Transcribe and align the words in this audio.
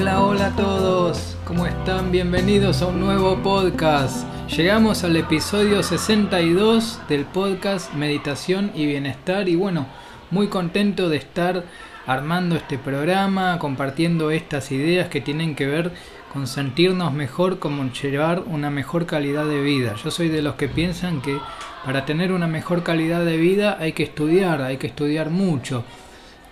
Hola, 0.00 0.22
hola 0.22 0.46
a 0.46 0.54
todos, 0.54 1.36
¿cómo 1.44 1.66
están? 1.66 2.12
Bienvenidos 2.12 2.82
a 2.82 2.86
un 2.86 3.00
nuevo 3.00 3.36
podcast. 3.42 4.24
Llegamos 4.48 5.02
al 5.02 5.16
episodio 5.16 5.82
62 5.82 7.00
del 7.08 7.24
podcast 7.24 7.92
Meditación 7.94 8.70
y 8.76 8.86
Bienestar 8.86 9.48
y 9.48 9.56
bueno, 9.56 9.88
muy 10.30 10.46
contento 10.46 11.08
de 11.08 11.16
estar 11.16 11.64
armando 12.06 12.54
este 12.54 12.78
programa, 12.78 13.58
compartiendo 13.58 14.30
estas 14.30 14.70
ideas 14.70 15.08
que 15.08 15.20
tienen 15.20 15.56
que 15.56 15.66
ver 15.66 15.90
con 16.32 16.46
sentirnos 16.46 17.12
mejor, 17.12 17.58
como 17.58 17.90
llevar 17.90 18.44
una 18.46 18.70
mejor 18.70 19.04
calidad 19.04 19.46
de 19.46 19.60
vida. 19.62 19.96
Yo 19.96 20.12
soy 20.12 20.28
de 20.28 20.42
los 20.42 20.54
que 20.54 20.68
piensan 20.68 21.20
que 21.20 21.40
para 21.84 22.04
tener 22.04 22.30
una 22.30 22.46
mejor 22.46 22.84
calidad 22.84 23.24
de 23.24 23.36
vida 23.36 23.76
hay 23.80 23.94
que 23.94 24.04
estudiar, 24.04 24.62
hay 24.62 24.76
que 24.76 24.86
estudiar 24.86 25.30
mucho. 25.30 25.82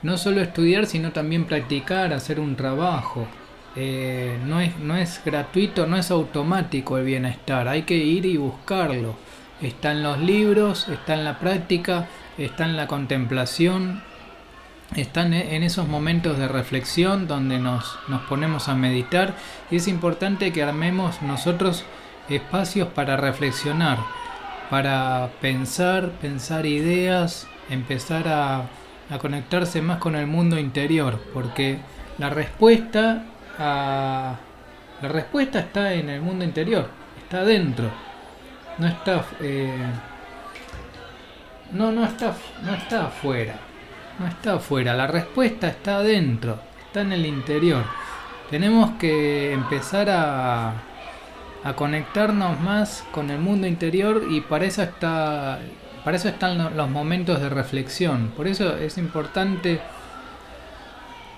No 0.03 0.19
solo 0.19 0.41
estudiar, 0.41 0.87
sino 0.87 1.11
también 1.13 1.47
practicar, 1.47 2.13
hacer 2.13 2.39
un 2.39 2.55
trabajo. 2.55 3.27
Eh, 3.77 4.39
no, 4.47 4.61
es, 4.61 4.79
no 4.79 4.97
es 4.97 5.21
gratuito, 5.23 5.87
no 5.87 5.99
es 5.99 6.11
automático 6.11 6.97
el 6.97 7.05
bienestar, 7.05 7.69
hay 7.69 7.83
que 7.83 7.97
ir 7.97 8.25
y 8.25 8.39
buscarlo. 8.39 9.17
Está 9.61 9.93
en 9.93 10.03
los 10.03 10.19
libros, 10.19 10.89
está 10.89 11.15
en 11.15 11.25
la 11.25 11.39
práctica, 11.39 12.09
está 12.39 12.65
en 12.65 12.77
la 12.77 12.87
contemplación, 12.87 14.03
están 14.95 15.35
en 15.35 15.63
esos 15.63 15.89
momentos 15.89 16.39
de 16.39 16.49
reflexión 16.49 17.27
donde 17.27 17.59
nos, 17.59 17.99
nos 18.09 18.23
ponemos 18.23 18.69
a 18.69 18.75
meditar 18.75 19.35
y 19.71 19.77
es 19.77 19.89
importante 19.89 20.53
que 20.53 20.63
armemos 20.63 21.21
nosotros 21.23 21.85
espacios 22.29 22.89
para 22.89 23.17
reflexionar, 23.17 23.99
para 24.71 25.31
pensar, 25.41 26.11
pensar 26.13 26.65
ideas, 26.67 27.47
empezar 27.69 28.29
a, 28.29 28.69
a 29.11 29.19
conectarse 29.19 29.83
más 29.83 29.99
con 29.99 30.17
el 30.17 30.27
mundo 30.27 30.59
interior, 30.59 31.21
porque 31.35 31.79
la 32.19 32.31
respuesta 32.31 33.25
la 33.59 34.39
respuesta 35.03 35.61
está 35.61 35.93
en 35.93 36.11
el 36.11 36.21
mundo 36.21 36.45
interior, 36.45 36.89
está 37.23 37.45
dentro, 37.45 37.91
no 38.79 38.87
está 38.87 39.25
eh, 39.41 39.87
no 41.73 41.93
no 41.93 42.05
está 42.05 42.35
no 42.63 42.75
está 42.75 43.07
afuera 43.07 43.55
no 44.19 44.27
está 44.27 44.55
afuera, 44.55 44.95
la 44.95 45.07
respuesta 45.07 45.69
está 45.69 45.97
adentro, 45.97 46.59
está 46.87 47.03
en 47.03 47.13
el 47.13 47.27
interior. 47.27 47.85
Tenemos 48.51 48.93
que 48.99 49.53
empezar 49.53 50.09
a, 50.09 50.73
a 51.65 51.73
conectarnos 51.75 52.61
más 52.61 53.05
con 53.13 53.31
el 53.31 53.41
mundo 53.41 53.67
interior 53.67 54.25
y 54.31 54.41
para 54.41 54.65
eso 54.65 54.83
está 54.83 55.59
para 56.05 56.19
eso 56.19 56.29
están 56.29 56.77
los 56.77 56.89
momentos 56.89 57.41
de 57.41 57.49
reflexión. 57.49 58.29
Por 58.37 58.47
eso 58.47 58.77
es 58.77 58.97
importante 58.97 59.81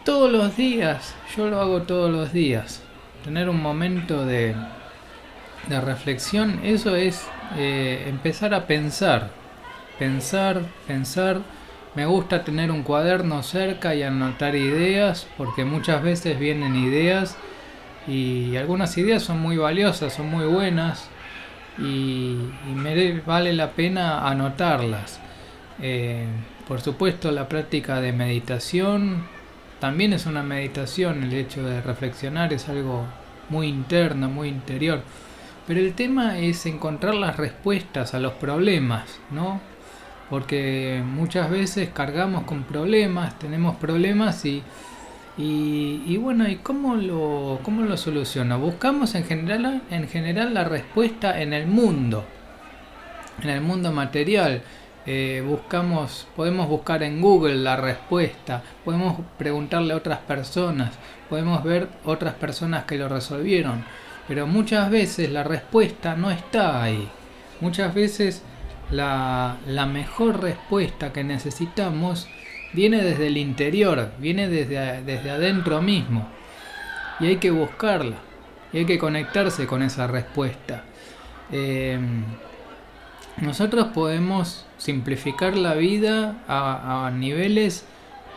todos 0.09 0.33
los 0.33 0.56
días, 0.56 1.14
yo 1.37 1.51
lo 1.51 1.61
hago 1.61 1.83
todos 1.83 2.11
los 2.11 2.33
días, 2.33 2.81
tener 3.25 3.51
un 3.51 3.61
momento 3.61 4.25
de, 4.25 4.55
de 5.69 5.81
reflexión, 5.83 6.61
eso 6.65 6.97
es 6.97 7.27
eh, 7.59 8.06
empezar 8.09 8.55
a 8.55 8.67
pensar, 8.67 9.28
pensar, 9.98 10.62
pensar. 10.87 11.42
Me 11.95 12.06
gusta 12.06 12.42
tener 12.42 12.70
un 12.70 12.84
cuaderno 12.84 13.42
cerca 13.42 13.95
y 13.95 14.03
anotar 14.03 14.56
ideas 14.56 15.27
porque 15.37 15.67
muchas 15.67 16.03
veces 16.03 16.39
vienen 16.39 16.75
ideas 16.75 17.37
y 18.06 18.56
algunas 18.56 18.97
ideas 18.97 19.22
son 19.22 19.41
muy 19.41 19.59
valiosas, 19.59 20.15
son 20.15 20.31
muy 20.31 20.47
buenas 20.47 21.11
y, 21.77 22.34
me 22.75 23.20
vale 23.27 23.53
la 23.53 23.72
pena 23.72 24.27
anotarlas. 24.27 25.20
Eh, 25.83 26.25
por 26.67 26.81
supuesto 26.81 27.31
la 27.31 27.47
práctica 27.47 28.00
de 28.00 28.12
meditación 28.15 29.38
también 29.81 30.12
es 30.12 30.27
una 30.27 30.43
meditación, 30.43 31.22
el 31.22 31.34
hecho 31.34 31.62
de 31.62 31.81
reflexionar 31.81 32.53
es 32.53 32.69
algo 32.69 33.05
muy 33.49 33.69
interno, 33.69 34.28
muy 34.28 34.49
interior. 34.49 35.03
Pero 35.66 35.81
el 35.81 35.94
tema 35.94 36.39
es 36.39 36.65
encontrar 36.66 37.15
las 37.15 37.37
respuestas 37.37 38.15
a 38.15 38.19
los 38.19 38.33
problemas, 38.34 39.21
¿no? 39.31 39.61
porque 40.31 41.03
muchas 41.05 41.50
veces 41.50 41.91
cargamos 41.93 42.44
con 42.44 42.65
problemas, 42.65 43.39
tenemos 43.39 43.77
problemas 43.77 44.44
y, 44.44 44.62
y, 45.37 46.16
bueno, 46.19 46.49
¿y 46.49 46.56
cómo 46.56 46.97
lo, 46.97 47.60
cómo 47.62 47.83
lo 47.83 47.97
soluciono? 47.97 48.59
Buscamos 48.59 49.15
en 49.15 49.25
general, 49.25 49.83
en 49.91 50.09
general 50.09 50.53
la 50.53 50.65
respuesta 50.65 51.41
en 51.41 51.53
el 51.53 51.66
mundo, 51.66 52.25
en 53.43 53.50
el 53.50 53.60
mundo 53.60 53.93
material. 53.93 54.62
Eh, 55.11 55.43
buscamos, 55.43 56.27
podemos 56.37 56.69
buscar 56.69 57.03
en 57.03 57.23
Google 57.23 57.57
la 57.57 57.77
respuesta, 57.77 58.63
podemos 58.85 59.19
preguntarle 59.39 59.95
a 59.95 59.97
otras 59.97 60.19
personas, 60.19 60.91
podemos 61.31 61.65
ver 61.65 61.89
otras 62.05 62.35
personas 62.35 62.85
que 62.85 62.99
lo 62.99 63.09
resolvieron, 63.09 63.87
pero 64.29 64.47
muchas 64.47 64.91
veces 64.91 65.31
la 65.33 65.45
respuesta 65.45 66.15
no 66.15 66.31
está 66.31 66.83
ahí. 66.83 67.09
Muchas 67.63 67.95
veces 67.95 68.43
la, 68.91 69.57
la 69.67 69.87
mejor 69.87 70.43
respuesta 70.43 71.11
que 71.11 71.25
necesitamos 71.25 72.29
viene 72.75 73.03
desde 73.03 73.29
el 73.29 73.39
interior, 73.39 74.11
viene 74.19 74.47
desde, 74.47 75.01
desde 75.01 75.31
adentro 75.31 75.81
mismo. 75.81 76.29
Y 77.19 77.29
hay 77.29 77.37
que 77.37 77.51
buscarla, 77.51 78.17
y 78.75 78.81
hay 78.81 78.85
que 78.85 78.99
conectarse 78.99 79.67
con 79.67 79.83
esa 79.83 80.07
respuesta. 80.07 80.85
Em, 81.51 82.25
nosotros 83.41 83.88
podemos 83.94 84.66
simplificar 84.78 85.56
la 85.56 85.75
vida 85.75 86.37
a, 86.49 87.10
niveles 87.15 87.84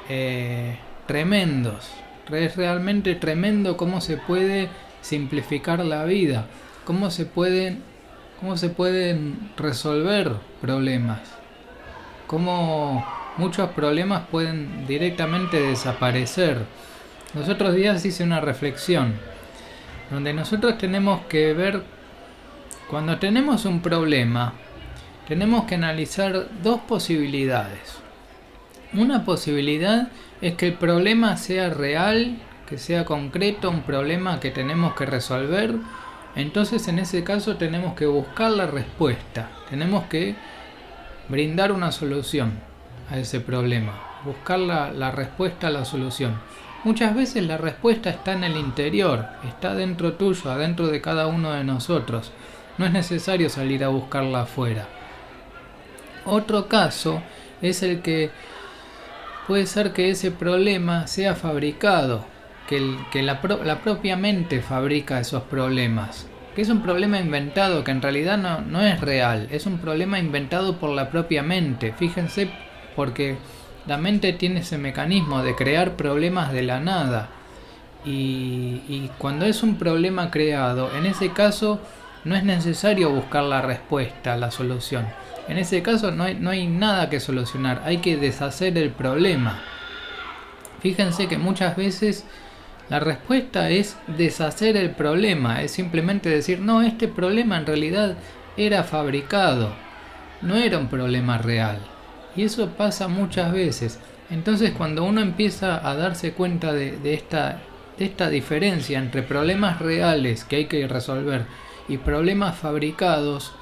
eh, 0.09 0.78
tremendos. 1.07 1.89
Es 2.31 2.56
realmente 2.56 3.16
tremendo 3.16 3.78
cómo 3.78 4.00
se 4.00 4.17
puede 4.17 4.69
simplificar 5.01 5.84
la 5.84 6.06
vida, 6.06 6.45
cómo 6.85 7.11
se 7.11 7.25
pueden 7.25 7.84
cómo 8.40 8.57
se 8.57 8.69
pueden 8.69 9.51
resolver 9.56 10.31
problemas, 10.61 11.19
cómo 12.25 13.06
muchos 13.38 13.69
problemas 13.69 14.23
pueden 14.31 14.88
directamente 14.88 15.61
desaparecer. 15.61 16.66
Los 17.35 17.50
otros 17.50 17.75
días 17.75 18.03
hice 18.03 18.23
una 18.23 18.41
reflexión 18.41 19.13
donde 20.09 20.34
nosotros 20.34 20.78
tenemos 20.79 21.22
que 21.28 21.53
ver, 21.53 21.84
cuando 22.90 23.19
tenemos 23.19 23.66
un 23.66 23.81
problema, 23.81 24.53
tenemos 25.28 25.66
que 25.66 25.76
analizar 25.76 26.48
dos 26.62 26.82
posibilidades. 26.82 28.02
Una 28.94 29.24
posibilidad 29.24 30.09
es 30.42 30.56
que 30.56 30.68
el 30.68 30.74
problema 30.74 31.38
sea 31.38 31.70
real, 31.70 32.38
que 32.68 32.78
sea 32.78 33.06
concreto, 33.06 33.70
un 33.70 33.82
problema 33.82 34.40
que 34.40 34.52
tenemos 34.52 34.96
que 34.96 35.06
resolver, 35.06 35.76
entonces 36.36 36.88
en 36.88 37.00
ese 37.00 37.24
caso 37.24 37.58
tenemos 37.58 37.94
que 37.96 38.06
buscar 38.06 38.52
la 38.52 38.68
respuesta, 38.68 39.50
tenemos 39.70 40.06
que 40.06 40.36
brindar 41.30 41.72
una 41.72 41.92
solución 41.92 42.53
a 43.09 43.18
ese 43.18 43.40
problema, 43.40 43.94
buscar 44.26 44.59
la, 44.59 45.12
respuesta 45.12 45.68
a 45.68 45.72
la 45.72 45.86
solución. 45.86 46.40
Muchas 46.84 47.16
veces 47.16 47.46
la 47.46 47.58
respuesta 47.58 48.09
está 48.09 48.34
en 48.34 48.44
el 48.44 48.58
interior, 48.58 49.28
está 49.48 49.76
dentro 49.76 50.14
tuyo, 50.14 50.50
adentro 50.50 50.88
de 50.88 51.02
cada 51.02 51.28
uno 51.28 51.52
de 51.52 51.64
nosotros. 51.64 52.32
No 52.78 52.86
es 52.86 52.92
necesario 52.92 53.50
salir 53.50 53.84
a 53.84 53.90
buscarla 53.90 54.42
afuera. 54.42 54.88
Otro 56.26 56.68
caso 56.68 57.22
es 57.62 57.84
el 57.84 58.02
que 58.02 58.30
puede 59.48 59.66
ser 59.66 59.92
que 59.94 60.09
ese 60.09 60.32
problema 60.32 61.08
sea 61.08 61.36
fabricado, 61.36 62.26
que, 62.68 63.22
la, 63.22 63.42
propia 63.42 64.16
mente 64.16 64.62
fabrica 64.62 65.20
esos 65.20 65.44
problemas. 65.44 66.28
Que 66.56 66.62
es 66.62 66.70
un 66.70 66.82
problema 66.82 67.20
inventado, 67.20 67.84
que 67.84 67.91
en 67.91 68.02
realidad 68.02 68.38
no, 68.38 68.62
no 68.62 68.82
es 68.82 69.02
real. 69.02 69.47
Es 69.52 69.66
un 69.66 69.78
problema 69.79 70.20
inventado 70.20 70.78
por 70.78 70.90
la 70.91 71.09
propia 71.09 71.44
mente. 71.44 71.94
Fíjense, 71.97 72.50
porque 72.96 73.38
la 73.88 73.97
mente 73.97 74.34
tiene 74.34 74.62
ese 74.62 74.78
mecanismo 74.78 75.44
de 75.44 75.56
crear 75.56 75.96
problemas 75.96 76.53
de 76.53 76.64
la 76.64 76.79
nada. 76.79 77.29
Y, 78.06 78.82
y, 78.88 79.09
cuando 79.17 79.46
es 79.46 79.64
un 79.64 79.76
problema 79.76 80.32
creado, 80.32 80.96
en 80.96 81.06
ese 81.06 81.32
caso 81.32 81.79
no 82.23 82.35
es 82.35 82.44
necesario 82.44 83.09
buscar 83.09 83.44
la 83.44 83.62
respuesta, 83.62 84.38
la 84.38 84.52
solución. 84.52 85.08
En 85.47 85.58
ese 85.58 85.82
caso 85.82 86.12
no 86.12 86.23
hay, 86.23 86.68
nada 86.68 87.09
que 87.09 87.20
solucionar, 87.20 87.82
hay 87.85 87.97
que 87.97 88.16
deshacer 88.16 88.78
el 88.78 88.91
problema. 88.91 89.59
Fíjense 90.82 91.28
que 91.28 91.38
muchas 91.38 91.76
veces 91.76 92.26
la 92.90 93.00
respuesta 93.00 93.70
es 93.70 93.97
deshacer 94.08 94.78
el 94.78 94.91
problema, 94.91 95.62
es 95.62 95.72
simplemente 95.72 96.29
decir, 96.29 96.59
no, 96.59 96.82
este 96.82 97.08
problema 97.08 97.58
en 97.58 97.66
realidad 97.66 98.18
era 98.56 98.84
fabricado, 98.84 99.74
no 100.41 100.56
era 100.56 100.78
un 100.78 100.88
problema 100.88 101.38
real. 101.38 101.79
Y 102.35 102.44
eso 102.44 102.70
pasa 102.70 103.08
muchas 103.08 103.52
veces. 103.52 104.00
Entonces 104.29 104.72
cuando 104.72 105.03
uno 105.03 105.22
empieza 105.22 105.85
a 105.88 105.96
darse 105.96 106.34
cuenta 106.34 106.72
de 106.72 107.14
esta 107.97 108.29
diferencia 108.29 109.00
entre 109.00 109.24
problemas 109.24 109.79
reales 109.79 110.46
que 110.46 110.58
hay 110.58 110.66
que 110.66 110.88
resolver 110.88 111.46
y 111.87 111.97
problemas 111.97 112.57
fabricados 112.57 113.53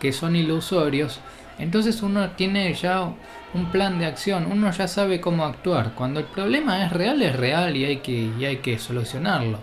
que 0.00 0.12
son 0.12 0.36
ilusorios, 0.36 1.20
entonces 1.58 2.02
uno 2.02 2.30
tiene 2.30 2.72
ya 2.74 3.12
un 3.54 3.66
plan 3.72 3.98
de 3.98 4.06
acción, 4.06 4.46
uno 4.50 4.70
ya 4.70 4.86
sabe 4.86 5.20
cómo 5.20 5.44
actuar. 5.44 5.92
Cuando 5.94 6.20
el 6.20 6.26
problema 6.26 6.84
es 6.84 6.92
real, 6.92 7.20
es 7.22 7.34
real 7.34 7.76
y 7.76 7.84
hay 7.84 7.96
que, 7.98 8.30
hay 8.46 8.58
que 8.58 8.78
solucionarlo. 8.78 9.58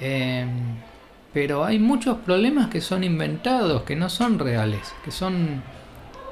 Em, 0.00 0.76
pero 1.32 1.64
hay 1.64 1.78
muchos 1.78 2.18
problemas 2.18 2.68
que 2.68 2.80
son 2.80 3.04
inventados, 3.04 3.82
que 3.82 3.96
no 3.96 4.08
son 4.08 4.38
reales, 4.38 4.94
que 5.04 5.10
son, 5.10 5.62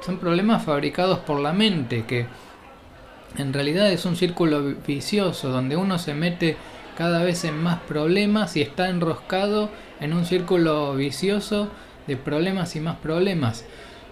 son 0.05 0.17
problemas 0.17 0.63
fabricados 0.63 1.19
por 1.19 1.39
la 1.39 1.53
mente, 1.53 2.05
que 2.05 2.27
en 3.37 3.53
realidad 3.53 3.91
es 3.91 4.05
un 4.05 4.15
círculo 4.15 4.75
vicioso 4.85 5.49
donde 5.49 5.75
uno 5.75 5.97
se 5.97 6.13
mete 6.13 6.57
cada 6.97 7.23
vez 7.23 7.43
en 7.43 7.61
más 7.61 7.79
problemas 7.81 8.57
y 8.57 8.61
está 8.63 8.89
enroscado 8.89 9.69
en 9.99 10.13
un 10.13 10.25
círculo 10.25 10.95
vicioso 10.95 11.69
de 12.07 12.17
problemas 12.17 12.75
y 12.75 12.79
más 12.79 12.97
problemas, 12.97 13.65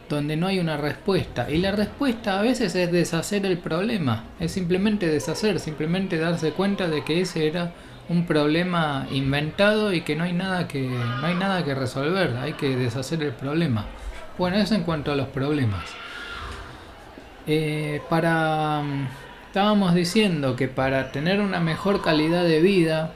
donde 0.08 0.38
no 0.38 0.46
hay 0.46 0.60
una 0.60 0.78
respuesta. 0.78 1.50
Y 1.50 1.58
la 1.58 1.72
respuesta 1.72 2.40
a 2.40 2.44
veces 2.44 2.76
es 2.76 2.92
deshacer 2.92 3.44
el 3.48 3.58
problema, 3.58 4.26
es 4.40 4.52
simplemente 4.52 5.08
deshacer, 5.08 5.60
simplemente 5.60 6.20
darse 6.20 6.52
cuenta 6.52 6.88
de 6.88 7.04
que 7.04 7.22
ese 7.22 7.48
era 7.48 7.72
un 8.08 8.28
problema 8.28 9.08
inventado 9.12 9.92
y 9.92 10.02
que 10.02 10.16
no 10.16 10.26
hay 10.26 10.34
nada 10.34 10.68
que 10.68 10.82
no 10.82 11.26
hay 11.26 11.34
nada 11.34 11.66
que 11.66 11.74
resolver, 11.74 12.38
hay 12.38 12.54
que 12.54 12.76
deshacer 12.76 13.24
el 13.24 13.34
problema. 13.34 13.86
Bueno, 14.38 14.58
eso 14.58 14.76
en 14.76 14.84
cuanto 14.84 15.12
a 15.12 15.16
los 15.16 15.30
problemas. 15.30 15.86
Eh, 17.48 18.02
para 18.10 18.84
estábamos 19.56 19.96
diciendo 19.96 20.58
que 20.58 20.68
para 20.68 21.14
tener 21.14 21.40
una 21.40 21.62
mejor 21.62 22.02
calidad 22.02 22.44
de 22.44 22.60
vida 22.60 23.14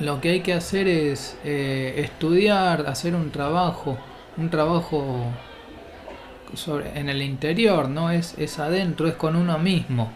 lo 0.00 0.22
que 0.22 0.30
hay 0.30 0.40
que 0.40 0.54
hacer 0.54 0.88
es 0.88 1.36
eh, 1.44 1.96
estudiar, 1.98 2.86
hacer 2.86 3.14
un 3.14 3.30
trabajo, 3.30 3.98
un 4.38 4.48
trabajo 4.48 5.26
sobre, 6.54 6.98
en 6.98 7.10
el 7.10 7.20
interior, 7.20 7.90
no 7.90 8.10
es, 8.10 8.38
es 8.38 8.58
adentro, 8.58 9.06
es 9.06 9.16
con 9.16 9.36
uno 9.36 9.58
mismo. 9.58 10.10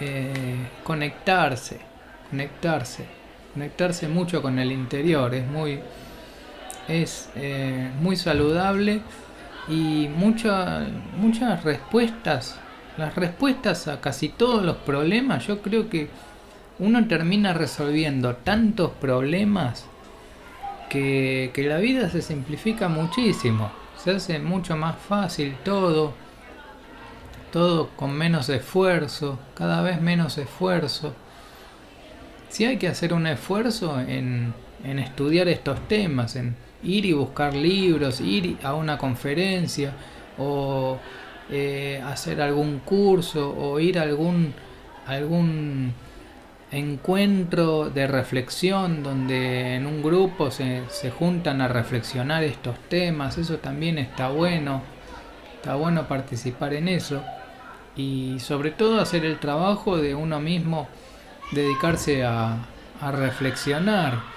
Eh, 0.00 0.32
conectarse, 0.82 1.78
conectarse, 2.28 3.04
conectarse 3.54 4.08
mucho 4.08 4.42
con 4.42 4.58
el 4.58 4.72
interior, 4.72 5.32
es 5.32 5.46
muy, 5.46 5.78
es 6.88 7.30
muy 8.00 8.16
saludable 8.16 9.00
y 9.68 10.08
muchas 10.08 10.88
muchas 11.16 11.62
respuestas, 11.62 12.58
las 12.96 13.14
respuestas 13.14 13.88
a 13.88 14.00
casi 14.00 14.28
todos 14.28 14.62
los 14.64 14.76
problemas, 14.76 15.46
yo 15.46 15.62
creo 15.62 15.88
que 15.88 16.08
uno 16.78 17.06
termina 17.06 17.52
resolviendo 17.52 18.36
tantos 18.36 18.90
problemas 18.92 19.86
que, 20.88 21.50
que 21.54 21.64
la 21.64 21.78
vida 21.78 22.10
se 22.10 22.22
simplifica 22.22 22.88
muchísimo, 22.88 23.70
se 23.96 24.10
hace 24.12 24.38
mucho 24.38 24.76
más 24.76 24.96
fácil 24.96 25.56
todo, 25.64 26.12
todo 27.50 27.90
con 27.96 28.12
menos 28.12 28.48
esfuerzo, 28.48 29.38
cada 29.54 29.82
vez 29.82 30.00
menos 30.00 30.38
esfuerzo. 30.38 31.14
Si 32.48 32.64
hay 32.64 32.76
que 32.76 32.88
hacer 32.88 33.14
un 33.14 33.26
esfuerzo 33.26 33.98
en, 34.00 34.52
en 34.84 34.98
estudiar 34.98 35.48
estos 35.48 35.88
temas, 35.88 36.36
en 36.36 36.56
ir 36.82 37.06
y 37.06 37.12
buscar 37.12 37.54
libros, 37.54 38.20
ir 38.20 38.58
a 38.62 38.74
una 38.74 38.98
conferencia 38.98 39.92
o 40.38 40.98
eh, 41.52 42.02
hacer 42.04 42.40
algún 42.40 42.78
curso 42.78 43.54
o 43.56 43.78
ir 43.78 43.98
a 43.98 44.02
algún, 44.02 44.54
algún 45.06 45.92
encuentro 46.70 47.90
de 47.90 48.06
reflexión 48.06 49.02
donde 49.02 49.76
en 49.76 49.86
un 49.86 50.02
grupo 50.02 50.50
se, 50.50 50.82
se 50.88 51.10
juntan 51.10 51.60
a 51.60 51.68
reflexionar 51.68 52.42
estos 52.42 52.78
temas, 52.88 53.36
eso 53.36 53.58
también 53.58 53.98
está 53.98 54.28
bueno, 54.28 54.82
está 55.56 55.74
bueno 55.74 56.08
participar 56.08 56.72
en 56.74 56.88
eso 56.88 57.22
y 57.94 58.38
sobre 58.40 58.70
todo 58.70 59.00
hacer 59.00 59.24
el 59.24 59.38
trabajo 59.38 59.98
de 59.98 60.14
uno 60.14 60.40
mismo, 60.40 60.88
dedicarse 61.52 62.24
a, 62.24 62.66
a 63.00 63.12
reflexionar 63.12 64.32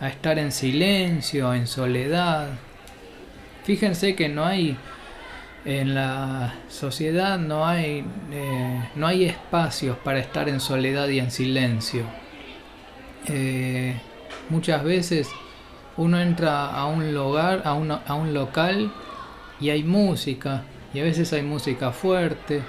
a 0.00 0.08
estar 0.08 0.38
en 0.38 0.50
silencio, 0.50 1.52
en 1.54 1.66
soledad. 1.66 2.48
Fíjense 3.64 4.16
que 4.16 4.28
no 4.28 4.44
hay 4.44 4.76
en 5.64 5.94
la 5.94 6.54
sociedad 6.68 7.38
no 7.38 7.66
hay 7.66 8.04
eh, 8.32 8.88
no 8.94 9.06
hay 9.06 9.24
espacios 9.24 9.96
para 9.98 10.18
estar 10.18 10.48
en 10.48 10.60
soledad 10.60 11.08
y 11.08 11.18
en 11.18 11.30
silencio. 11.30 12.04
Eh, 13.26 14.00
muchas 14.48 14.82
veces 14.82 15.28
uno 15.96 16.20
entra 16.20 16.66
a 16.70 16.86
un 16.86 17.12
lugar, 17.14 17.62
a 17.64 17.74
un, 17.74 17.90
a 17.90 18.14
un 18.14 18.32
local 18.32 18.92
y 19.60 19.70
hay 19.70 19.84
música 19.84 20.62
y 20.94 21.00
a 21.00 21.04
veces 21.04 21.32
hay 21.32 21.42
música 21.42 21.92
fuerte 21.92 22.62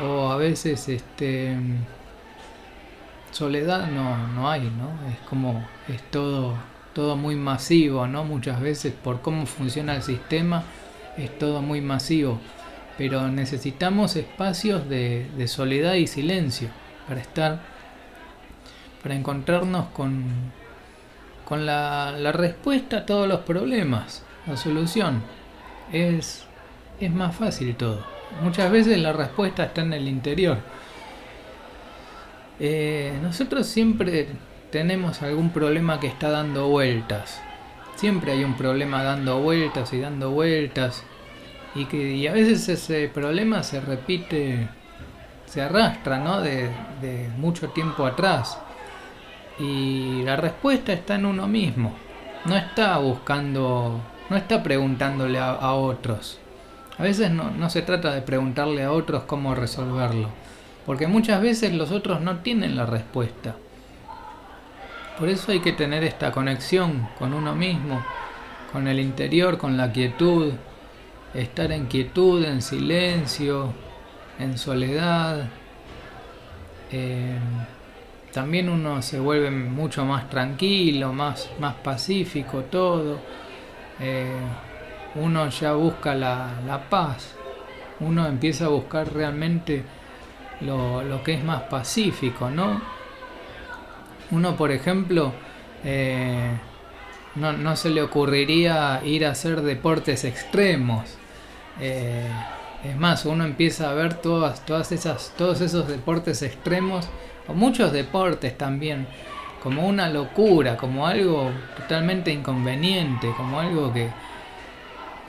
o 0.00 0.30
a 0.30 0.36
veces 0.36 0.88
este 0.88 1.56
soledad 3.32 3.88
no, 3.88 4.28
no 4.28 4.48
hay, 4.50 4.62
¿no? 4.62 4.90
Es 5.10 5.18
como, 5.28 5.66
es 5.88 6.02
todo, 6.10 6.54
todo 6.94 7.16
muy 7.16 7.34
masivo, 7.34 8.06
¿no? 8.06 8.24
Muchas 8.24 8.60
veces 8.60 8.92
por 8.92 9.20
cómo 9.20 9.46
funciona 9.46 9.96
el 9.96 10.02
sistema 10.02 10.62
es 11.18 11.38
todo 11.38 11.62
muy 11.62 11.80
masivo, 11.80 12.38
pero 12.96 13.28
necesitamos 13.28 14.16
espacios 14.16 14.88
de, 14.88 15.28
de 15.36 15.48
soledad 15.48 15.94
y 15.94 16.06
silencio 16.06 16.68
para 17.06 17.20
estar, 17.20 17.60
para 19.02 19.14
encontrarnos 19.14 19.88
con, 19.88 20.24
con 21.44 21.66
la, 21.66 22.14
la 22.18 22.32
respuesta 22.32 22.98
a 22.98 23.06
todos 23.06 23.28
los 23.28 23.40
problemas, 23.40 24.22
la 24.46 24.56
solución. 24.56 25.22
Es, 25.92 26.44
es 27.00 27.10
más 27.10 27.34
fácil 27.36 27.74
todo. 27.76 28.04
Muchas 28.42 28.70
veces 28.70 28.98
la 28.98 29.12
respuesta 29.12 29.64
está 29.64 29.82
en 29.82 29.92
el 29.94 30.06
interior 30.06 30.58
eh, 32.60 33.16
nosotros 33.22 33.66
siempre 33.66 34.26
tenemos 34.72 35.22
algún 35.22 35.50
problema 35.50 36.00
que 36.00 36.08
está 36.08 36.30
dando 36.30 36.68
vueltas. 36.68 37.40
Siempre 37.98 38.32
hay 38.32 38.44
un 38.44 38.54
problema 38.54 39.02
dando 39.02 39.40
vueltas 39.40 39.92
y 39.92 40.00
dando 40.00 40.30
vueltas. 40.30 41.02
Y 41.74 41.84
que 41.86 42.14
y 42.14 42.26
a 42.26 42.32
veces 42.32 42.68
ese 42.68 43.08
problema 43.08 43.62
se 43.62 43.80
repite, 43.80 44.68
se 45.46 45.62
arrastra, 45.62 46.18
¿no? 46.18 46.40
De, 46.40 46.70
mucho 47.36 47.70
tiempo 47.70 48.06
atrás. 48.06 48.58
Y 49.58 50.22
la 50.22 50.36
respuesta 50.36 50.92
está 50.92 51.16
en 51.16 51.26
uno 51.26 51.48
mismo. 51.48 51.92
No 52.44 52.56
está 52.56 52.96
buscando, 52.98 54.00
no 54.30 54.36
está 54.36 54.62
preguntándole 54.62 55.40
a, 55.40 55.50
a 55.50 55.74
otros. 55.74 56.38
A 56.96 57.02
veces 57.02 57.30
no, 57.30 57.50
no 57.50 57.68
se 57.68 57.82
trata 57.82 58.14
de 58.14 58.22
preguntarle 58.22 58.84
a 58.84 58.92
otros 58.92 59.24
cómo 59.24 59.54
resolverlo 59.54 60.30
porque 60.88 61.06
muchas 61.06 61.42
veces 61.42 61.74
los 61.74 61.90
otros 61.90 62.22
no 62.22 62.38
tienen 62.38 62.74
la 62.74 62.86
respuesta. 62.86 63.56
Por 65.18 65.28
eso 65.28 65.50
hay 65.50 65.58
que 65.58 65.72
tener 65.72 66.04
esta 66.04 66.30
conexión 66.30 67.08
con 67.18 67.34
uno 67.34 67.52
mismo, 67.54 68.04
con 68.72 68.86
el 68.86 69.00
interior, 69.00 69.58
con 69.58 69.76
la 69.76 69.90
quietud, 69.90 70.52
estar 71.34 71.72
en 71.72 71.86
quietud, 71.86 72.44
en 72.44 72.62
silencio, 72.62 73.72
en 74.38 74.56
soledad. 74.56 75.48
Eh, 76.92 77.36
también 78.32 78.68
uno 78.68 79.02
se 79.02 79.18
vuelve 79.18 79.50
mucho 79.50 80.04
más 80.04 80.30
tranquilo, 80.30 81.12
más, 81.12 81.50
más 81.58 81.74
pacífico 81.74 82.60
todo. 82.70 83.18
Eh, 83.98 84.30
uno 85.16 85.48
ya 85.48 85.72
busca 85.72 86.14
la, 86.14 86.60
la 86.64 86.88
paz, 86.88 87.34
uno 87.98 88.24
empieza 88.28 88.66
a 88.66 88.68
buscar 88.68 89.12
realmente 89.12 89.82
lo, 90.60 91.02
lo 91.02 91.24
que 91.24 91.34
es 91.34 91.42
más 91.42 91.62
pacífico, 91.62 92.50
¿no? 92.50 92.97
Uno, 94.30 94.56
por 94.56 94.70
ejemplo, 94.70 95.32
eh, 95.84 96.52
no, 97.34 97.52
no, 97.52 97.76
se 97.76 97.90
le 97.90 98.02
ocurriría 98.02 99.00
ir 99.04 99.24
a 99.24 99.30
hacer 99.30 99.62
deportes 99.62 100.24
extremos. 100.24 101.16
Eh, 101.80 102.28
es 102.84 102.96
más, 102.96 103.24
uno 103.24 103.44
empieza 103.44 103.90
a 103.90 103.94
ver 103.94 104.14
todas, 104.14 104.64
todas 104.66 104.92
esas, 104.92 105.32
todos 105.36 105.60
esos 105.60 105.88
deportes 105.88 106.42
extremos, 106.42 107.08
o 107.46 107.54
muchos 107.54 107.92
deportes 107.92 108.56
también, 108.58 109.06
como 109.62 109.86
una 109.86 110.08
locura, 110.08 110.76
como 110.76 111.06
algo 111.06 111.50
totalmente 111.76 112.30
inconveniente, 112.30 113.32
como 113.36 113.60
algo 113.60 113.92
que, 113.92 114.08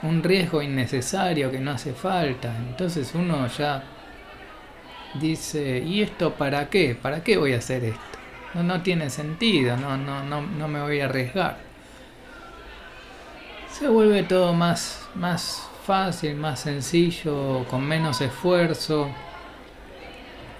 un 0.02 0.22
riesgo 0.22 0.62
innecesario 0.62 1.50
que 1.50 1.60
no 1.60 1.72
hace 1.72 1.92
falta. 1.92 2.54
Entonces 2.56 3.12
uno 3.14 3.46
ya 3.48 3.82
dice, 5.14 5.78
¿y 5.78 6.02
esto 6.02 6.34
para 6.34 6.68
qué? 6.68 6.94
¿Para 7.00 7.22
qué 7.22 7.36
voy 7.36 7.52
a 7.54 7.58
hacer 7.58 7.84
esto? 7.84 8.09
No, 8.54 8.62
no 8.62 8.82
tiene 8.82 9.10
sentido, 9.10 9.76
no, 9.76 9.96
no, 9.96 10.22
no, 10.24 10.42
no 10.42 10.68
me 10.68 10.80
voy 10.82 11.00
a 11.00 11.06
arriesgar. 11.06 11.58
Se 13.70 13.88
vuelve 13.88 14.22
todo 14.24 14.52
más, 14.52 15.08
más 15.14 15.68
fácil, 15.86 16.34
más 16.36 16.60
sencillo, 16.60 17.64
con 17.68 17.82
menos 17.86 18.20
esfuerzo. 18.20 19.08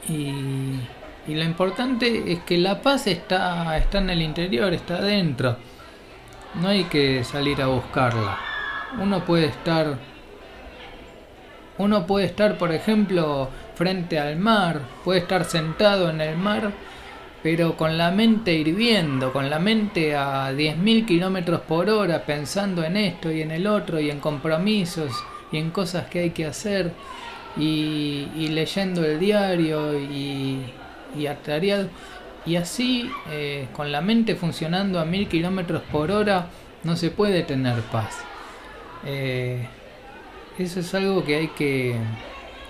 Y, 0.08 0.80
y 1.26 1.34
lo 1.34 1.44
importante 1.44 2.32
es 2.32 2.40
que 2.40 2.58
la 2.58 2.80
paz 2.82 3.06
está, 3.06 3.76
está 3.76 3.98
en 3.98 4.10
el 4.10 4.22
interior, 4.22 4.72
está 4.72 5.00
dentro. 5.00 5.56
No 6.54 6.68
hay 6.68 6.84
que 6.84 7.24
salir 7.24 7.60
a 7.62 7.66
buscarla. 7.68 8.38
Uno 8.98 9.24
puede 9.24 9.46
estar 9.46 9.98
Uno 11.78 12.06
puede 12.06 12.26
estar, 12.26 12.58
por 12.58 12.72
ejemplo, 12.72 13.48
frente 13.74 14.18
al 14.18 14.36
mar, 14.36 14.82
puede 15.04 15.20
estar 15.20 15.44
sentado 15.44 16.10
en 16.10 16.20
el 16.20 16.36
mar, 16.36 16.72
pero 17.42 17.76
con 17.76 17.96
la 17.96 18.10
mente 18.10 18.54
hirviendo, 18.54 19.32
con 19.32 19.48
la 19.48 19.58
mente 19.58 20.14
a 20.14 20.52
10.000 20.52 21.06
kilómetros 21.06 21.60
por 21.62 21.88
hora, 21.88 22.24
pensando 22.26 22.84
en 22.84 22.96
esto 22.96 23.32
y 23.32 23.42
en 23.42 23.50
el 23.50 23.66
otro, 23.66 23.98
y 23.98 24.10
en 24.10 24.20
compromisos 24.20 25.12
y 25.50 25.56
en 25.58 25.70
cosas 25.70 26.06
que 26.06 26.20
hay 26.20 26.30
que 26.30 26.46
hacer, 26.46 26.92
y, 27.56 28.48
leyendo 28.50 29.04
el 29.04 29.18
diario 29.18 29.98
y, 29.98 30.60
y 31.18 31.26
atareado. 31.26 31.88
Y 32.46 32.56
así, 32.56 33.10
eh, 33.30 33.68
con 33.72 33.90
la 33.92 34.00
mente 34.00 34.34
funcionando 34.34 35.00
a 35.00 35.04
1000 35.04 35.28
kilómetros 35.28 35.82
por 35.90 36.10
hora, 36.10 36.46
no 36.84 36.96
se 36.96 37.10
puede 37.10 37.42
tener 37.42 37.80
paz. 37.82 38.18
Eh, 39.04 39.66
eso 40.58 40.80
es 40.80 40.94
algo 40.94 41.24
que 41.24 41.36
hay 41.36 41.48
que, 41.48 41.96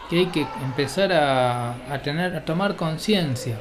que 0.08 0.20
hay 0.20 0.26
que 0.26 0.46
empezar 0.64 1.12
a, 1.12 1.72
a 1.92 2.02
tener, 2.02 2.36
a 2.36 2.44
tomar 2.44 2.76
conciencia. 2.76 3.58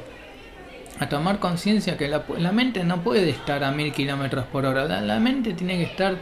A 1.00 1.08
tomar 1.08 1.38
conciencia 1.38 1.96
que 1.96 2.08
la, 2.08 2.52
mente 2.52 2.84
no 2.84 3.02
puede 3.02 3.30
estar 3.30 3.64
a 3.64 3.70
mil 3.72 3.90
kilómetros 3.92 4.44
por 4.46 4.66
hora. 4.66 4.84
La, 4.84 5.18
mente 5.18 5.54
tiene 5.54 5.78
que 5.78 5.84
estar 5.84 6.16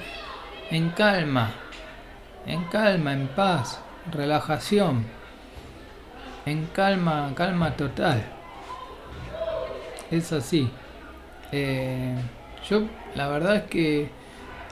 en 0.71 0.91
calma, 0.91 1.51
en 2.47 2.65
calma, 2.67 3.13
en 3.13 3.27
paz, 3.27 3.81
relajación, 4.11 5.05
en 6.47 6.67
calma, 6.67 7.33
calma 7.35 7.77
total. 7.77 8.23
Es 10.13 10.33
así. 10.33 10.71
Eh, 11.51 12.15
yo 12.71 12.83
la 13.17 13.29
verdad 13.29 13.57
es 13.57 13.63
que 13.65 14.11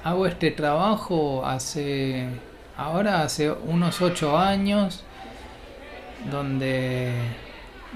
hago 0.04 0.26
este 0.26 0.52
trabajo 0.52 1.44
hace 1.44 2.28
ahora 2.76 3.22
hace 3.22 3.50
unos 3.50 4.00
ocho 4.02 4.38
años 4.38 5.02
donde 6.30 7.12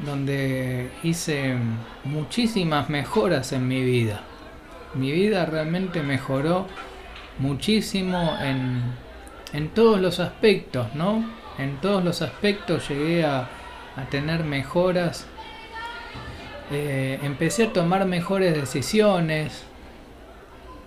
donde 0.04 0.90
hice 1.02 1.56
muchísimas 2.04 2.88
mejoras 2.88 3.52
en 3.52 3.68
mi 3.68 3.82
vida. 3.82 4.22
Mi 4.94 5.12
vida 5.12 5.46
realmente 5.46 6.02
mejoró 6.02 6.66
muchísimo 7.38 8.36
en, 8.40 8.82
en 9.52 9.68
todos 9.68 10.00
los 10.00 10.20
aspectos 10.20 10.94
no 10.94 11.24
en 11.60 11.76
todos 11.76 12.02
los 12.02 12.22
aspectos 12.22 12.88
llegué 12.88 13.24
a, 13.24 13.48
a 13.96 14.04
tener 14.10 14.44
mejoras. 14.44 15.26
Eh, 16.70 17.18
empecé 17.22 17.64
a 17.64 17.72
tomar 17.72 18.06
mejores 18.06 18.54
decisiones 18.54 19.64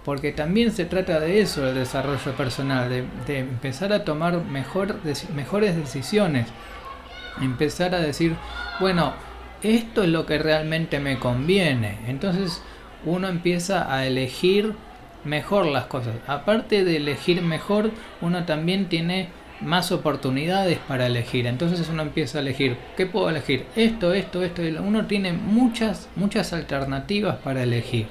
porque 0.05 0.31
también 0.31 0.71
se 0.71 0.85
trata 0.85 1.19
de 1.19 1.41
eso 1.41 1.67
el 1.67 1.75
desarrollo 1.75 2.33
personal, 2.35 2.89
de, 2.89 3.39
empezar 3.39 3.93
a 3.93 4.03
tomar 4.03 4.43
mejor, 4.43 4.95
mejores 5.33 5.75
decisiones, 5.75 6.47
empezar 7.41 7.95
a 7.95 7.99
decir, 7.99 8.35
bueno, 8.79 9.13
esto 9.61 10.03
es 10.03 10.09
lo 10.09 10.25
que 10.25 10.37
realmente 10.37 10.99
me 10.99 11.19
conviene. 11.19 11.99
Entonces 12.07 12.61
uno 13.05 13.27
empieza 13.27 13.93
a 13.93 14.05
elegir 14.05 14.73
mejor 15.23 15.65
las 15.65 15.85
cosas. 15.85 16.15
Aparte 16.27 16.83
de 16.83 16.97
elegir 16.97 17.41
mejor, 17.41 17.91
uno 18.21 18.45
también 18.45 18.89
tiene 18.89 19.29
más 19.61 19.91
oportunidades 19.91 20.77
para 20.87 21.07
elegir. 21.07 21.47
Entonces 21.47 21.87
uno 21.89 22.01
empieza 22.03 22.39
a 22.39 22.41
elegir, 22.41 22.77
¿qué 22.97 23.05
puedo 23.05 23.29
elegir? 23.29 23.65
Esto, 23.75 24.13
esto, 24.13 24.43
esto. 24.43 24.61
Uno 24.81 25.05
tiene 25.05 25.33
muchas, 25.33 26.09
muchas 26.15 26.53
alternativas 26.53 27.37
para 27.37 27.63
elegir. 27.63 28.07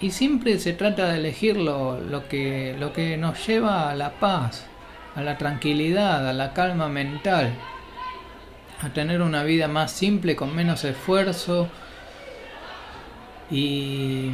Y 0.00 0.10
siempre 0.10 0.58
se 0.58 0.72
trata 0.72 1.08
de 1.12 1.18
elegir 1.18 1.56
lo, 1.56 2.00
que, 2.28 2.74
lo 2.78 2.92
que 2.92 3.16
nos 3.16 3.46
lleva 3.46 3.90
a 3.90 3.94
la 3.94 4.12
paz, 4.12 4.66
a 5.14 5.22
la 5.22 5.38
tranquilidad, 5.38 6.28
a 6.28 6.32
la 6.32 6.52
calma 6.52 6.88
mental, 6.88 7.52
a 8.80 8.88
tener 8.90 9.22
una 9.22 9.42
vida 9.42 9.68
más 9.68 9.92
simple, 9.92 10.36
con 10.36 10.54
menos 10.54 10.84
esfuerzo 10.84 11.68
y, 13.50 14.30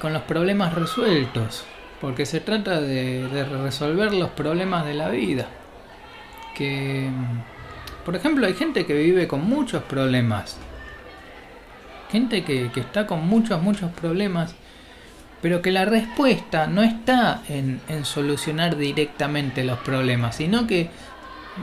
con 0.00 0.12
los 0.12 0.22
problemas 0.22 0.74
resueltos, 0.74 1.64
porque 2.00 2.24
se 2.24 2.40
trata 2.40 2.80
de, 2.80 3.28
resolver 3.62 4.14
los 4.14 4.30
problemas 4.30 4.86
de 4.86 4.94
la 4.94 5.08
vida. 5.08 5.46
Que, 6.54 7.08
por 8.04 8.16
ejemplo, 8.16 8.46
hay 8.46 8.54
gente 8.54 8.86
que 8.86 8.94
vive 8.94 9.28
con 9.28 9.44
muchos 9.44 9.82
problemas, 9.82 10.56
gente 12.10 12.44
que, 12.44 12.70
que 12.72 12.80
está 12.80 13.06
con 13.06 13.26
muchos, 13.26 13.60
muchos 13.62 13.90
problemas 13.92 14.54
pero 15.42 15.60
que 15.60 15.72
la 15.72 15.84
respuesta 15.84 16.68
no 16.68 16.84
está 16.84 17.42
en, 17.48 17.80
solucionar 18.04 18.76
directamente 18.76 19.64
los 19.64 19.80
problemas, 19.80 20.36
sino 20.36 20.68
que 20.68 20.88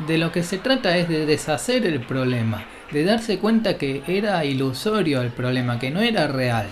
de 0.06 0.18
lo 0.18 0.32
que 0.34 0.44
se 0.44 0.58
trata 0.58 0.98
es 0.98 1.08
de 1.08 1.26
deshacer 1.26 1.86
el 1.88 2.02
problema, 2.02 2.66
de 2.92 3.06
darse 3.06 3.40
cuenta 3.40 3.78
que 3.78 4.04
era 4.06 4.44
ilusorio 4.44 5.22
el 5.22 5.30
problema, 5.30 5.80
que 5.80 5.92
no 5.92 6.02
era 6.02 6.28
real. 6.28 6.68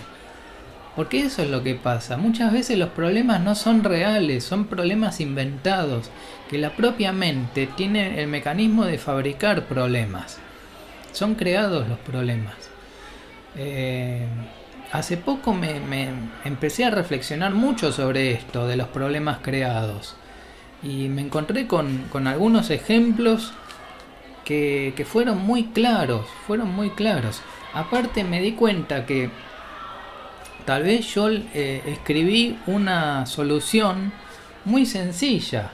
Porque 0.98 1.22
eso 1.22 1.44
es 1.44 1.50
lo 1.50 1.64
que 1.64 1.76
pasa. 1.76 2.18
Muchas 2.18 2.52
veces 2.52 2.78
los 2.78 2.90
problemas 2.90 3.40
no 3.40 3.56
son 3.56 3.84
reales, 3.84 4.44
son 4.44 4.66
problemas 4.66 5.22
inventados, 5.22 6.10
que 6.50 6.58
la 6.58 6.72
propia 6.72 7.14
mente 7.14 7.68
tiene 7.78 8.20
el 8.20 8.28
mecanismo 8.28 8.84
de 8.84 8.98
fabricar 8.98 9.66
problemas. 9.66 10.40
Son 11.14 11.36
creados 11.36 11.88
los 11.88 12.00
problemas. 12.00 12.56
Eh, 13.56 14.26
hace 14.92 15.18
poco 15.18 15.54
me, 15.54 16.10
empecé 16.46 16.86
a 16.86 16.92
reflexionar 16.92 17.54
mucho 17.54 17.92
sobre 17.92 18.32
esto, 18.32 18.68
de 18.68 18.78
los 18.78 18.88
problemas 18.88 19.40
creados. 19.42 20.16
Y 20.84 21.10
me 21.10 21.22
encontré 21.22 21.68
con, 21.68 22.08
algunos 22.28 22.70
ejemplos 22.70 23.54
que, 24.46 25.06
fueron 25.08 25.40
muy 25.40 25.66
claros, 25.66 26.28
fueron 26.46 26.74
muy 26.74 26.92
claros. 26.92 27.42
Aparte 27.74 28.24
me 28.24 28.42
di 28.42 28.54
cuenta 28.54 29.06
que 29.06 29.30
tal 30.66 30.84
vez 30.84 31.14
yo 31.14 31.30
eh, 31.30 31.82
escribí 31.86 32.58
una 32.68 33.26
solución 33.26 34.12
muy 34.66 34.86
sencilla. 34.86 35.72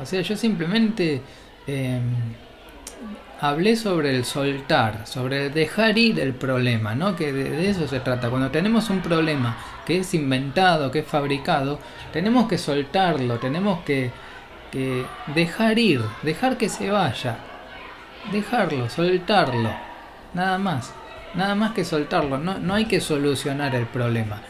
O 0.00 0.06
sea, 0.06 0.20
yo 0.20 0.36
simplemente... 0.36 1.22
Em, 1.66 2.45
hablé 3.40 3.76
sobre 3.76 4.16
el 4.16 4.24
soltar, 4.24 5.06
sobre 5.06 5.50
dejar 5.50 5.98
ir 5.98 6.20
el 6.20 6.34
problema, 6.34 6.94
¿no? 6.94 7.16
Que 7.16 7.32
de, 7.32 7.68
eso 7.68 7.86
se 7.86 8.00
trata. 8.00 8.30
Cuando 8.30 8.50
tenemos 8.50 8.90
un 8.90 9.00
problema 9.00 9.56
que 9.84 9.98
es 9.98 10.14
inventado, 10.14 10.90
que 10.90 11.00
es 11.00 11.06
fabricado, 11.06 11.78
tenemos 12.12 12.48
que 12.48 12.58
soltarlo, 12.58 13.38
tenemos 13.38 13.80
que, 13.84 14.10
dejar 15.34 15.78
ir, 15.78 16.02
dejar 16.22 16.58
que 16.58 16.68
se 16.68 16.90
vaya, 16.90 17.38
dejarlo, 18.30 18.90
soltarlo, 18.90 19.70
nada 20.34 20.58
más, 20.58 20.92
nada 21.32 21.54
más 21.54 21.72
que 21.72 21.82
soltarlo, 21.82 22.36
no, 22.36 22.58
no 22.58 22.74
hay 22.74 22.84
que 22.84 23.00
solucionar 23.00 23.74
el 23.74 23.86
problema. 23.86 24.42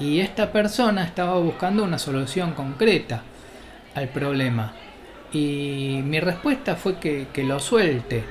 Y 0.00 0.18
esta 0.18 0.50
persona 0.50 1.04
estaba 1.04 1.38
buscando 1.38 1.84
una 1.84 1.98
solución 1.98 2.54
concreta 2.54 3.22
al 3.94 4.08
problema 4.08 4.72
y 5.32 6.02
mi 6.04 6.20
respuesta 6.20 6.76
fue 6.76 6.96
que, 6.96 7.44
lo 7.44 7.58
suelte. 7.58 8.24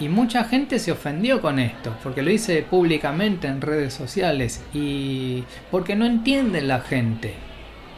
Y 0.00 0.08
mucha 0.08 0.44
gente 0.44 0.78
se 0.78 0.92
ofendió 0.92 1.40
con 1.40 1.58
esto, 1.58 1.94
porque 2.02 2.22
lo 2.22 2.30
hice 2.30 2.62
públicamente 2.62 3.46
en 3.46 3.60
redes 3.60 3.94
sociales 3.94 4.62
y 4.74 5.44
porque 5.70 5.94
no 5.94 6.06
entiende 6.06 6.60
la 6.60 6.80
gente. 6.80 7.34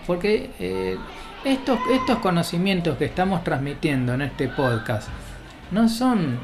Porque 0.06 0.50
eh, 0.60 0.98
estos, 1.44 1.78
estos 1.90 2.18
conocimientos 2.18 2.98
que 2.98 3.06
estamos 3.06 3.42
transmitiendo 3.42 4.12
en 4.14 4.22
este 4.22 4.48
podcast 4.48 5.08
no 5.70 5.88
son, 5.88 6.38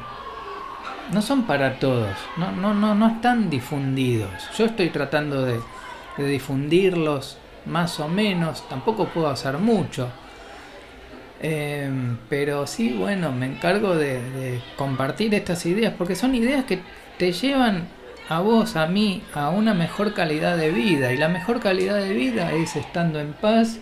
no 1.13 1.21
son 1.21 1.43
para 1.43 1.77
todos, 1.77 2.15
no, 2.37 2.51
no, 2.51 2.73
no, 2.73 2.95
no 2.95 3.07
están 3.07 3.49
difundidos. 3.49 4.31
Yo 4.57 4.65
estoy 4.65 4.89
tratando 4.89 5.43
de 5.43 5.59
difundirlos 6.17 7.37
más 7.67 7.99
o 7.99 8.07
menos, 8.07 8.67
tampoco 8.67 9.05
puedo 9.09 9.29
hacer 9.29 9.59
mucho 9.59 10.09
Em, 11.43 12.17
pero 12.29 12.67
sí, 12.67 12.93
bueno, 12.93 13.31
me 13.31 13.47
encargo 13.47 13.95
de, 13.95 14.61
compartir 14.75 15.33
estas 15.33 15.65
ideas 15.65 15.93
porque 15.97 16.15
son 16.15 16.35
ideas 16.35 16.65
que 16.65 16.79
te 17.17 17.31
llevan 17.31 17.87
a 18.29 18.39
vos, 18.41 18.75
a 18.75 18.85
mí, 18.85 19.23
a 19.33 19.49
una 19.49 19.73
mejor 19.73 20.13
calidad 20.13 20.55
de 20.55 20.71
vida. 20.71 21.11
Y 21.13 21.17
la 21.17 21.29
mejor 21.29 21.59
calidad 21.59 21.97
de 21.97 22.13
vida 22.13 22.51
es 22.53 22.75
estando 22.75 23.19
en 23.19 23.33
paz 23.33 23.79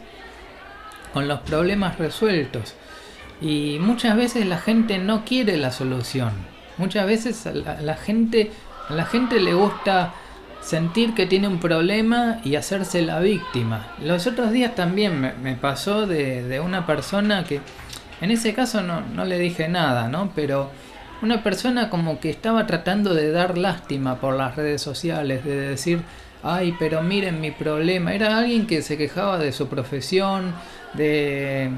con 1.13 1.27
los 1.27 1.41
problemas 1.41 1.97
resueltos. 1.99 2.75
Y 3.41 3.77
muchas 3.79 4.15
veces 4.15 4.45
la 4.45 4.57
gente 4.57 4.97
no 4.97 5.25
quiere 5.25 5.57
la 5.57 5.71
solución. 5.71 6.31
Muchas 6.77 7.05
veces 7.05 7.45
la 7.45 7.95
gente, 7.95 8.51
a 8.87 8.93
la 8.93 9.05
gente 9.05 9.39
le 9.41 9.53
gusta 9.53 10.13
sentir 10.61 11.13
que 11.13 11.25
tiene 11.25 11.47
un 11.47 11.59
problema 11.59 12.39
y 12.43 12.55
hacerse 12.55 13.01
la 13.01 13.19
víctima. 13.19 13.93
Los 14.03 14.27
otros 14.27 14.51
días 14.51 14.75
también 14.75 15.19
me, 15.41 15.55
pasó 15.55 16.05
de, 16.05 16.59
una 16.59 16.85
persona 16.85 17.43
que, 17.43 17.61
en 18.21 18.31
ese 18.31 18.53
caso 18.53 18.81
no, 18.81 19.01
no, 19.01 19.25
le 19.25 19.39
dije 19.39 19.67
nada, 19.67 20.09
¿no? 20.09 20.31
Pero 20.35 20.69
una 21.21 21.43
persona 21.43 21.89
como 21.89 22.19
que 22.19 22.29
estaba 22.29 22.65
tratando 22.67 23.13
de 23.13 23.31
dar 23.31 23.57
lástima 23.57 24.19
por 24.19 24.35
las 24.35 24.55
redes 24.55 24.81
sociales, 24.81 25.43
de 25.43 25.55
decir, 25.55 26.01
ay, 26.43 26.75
pero 26.79 27.01
miren 27.01 27.41
mi 27.41 27.51
problema. 27.51 28.13
Era 28.13 28.37
alguien 28.37 28.67
que 28.67 28.81
se 28.81 28.97
quejaba 28.97 29.37
de 29.37 29.51
su 29.51 29.67
profesión, 29.67 30.53
de, 30.93 31.71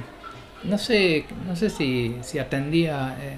no 0.64 0.78
sé, 0.78 1.26
no 1.48 1.56
sé 1.56 1.70
si, 1.70 2.18
si 2.22 2.40
atendía, 2.40 3.16
eh, 3.20 3.38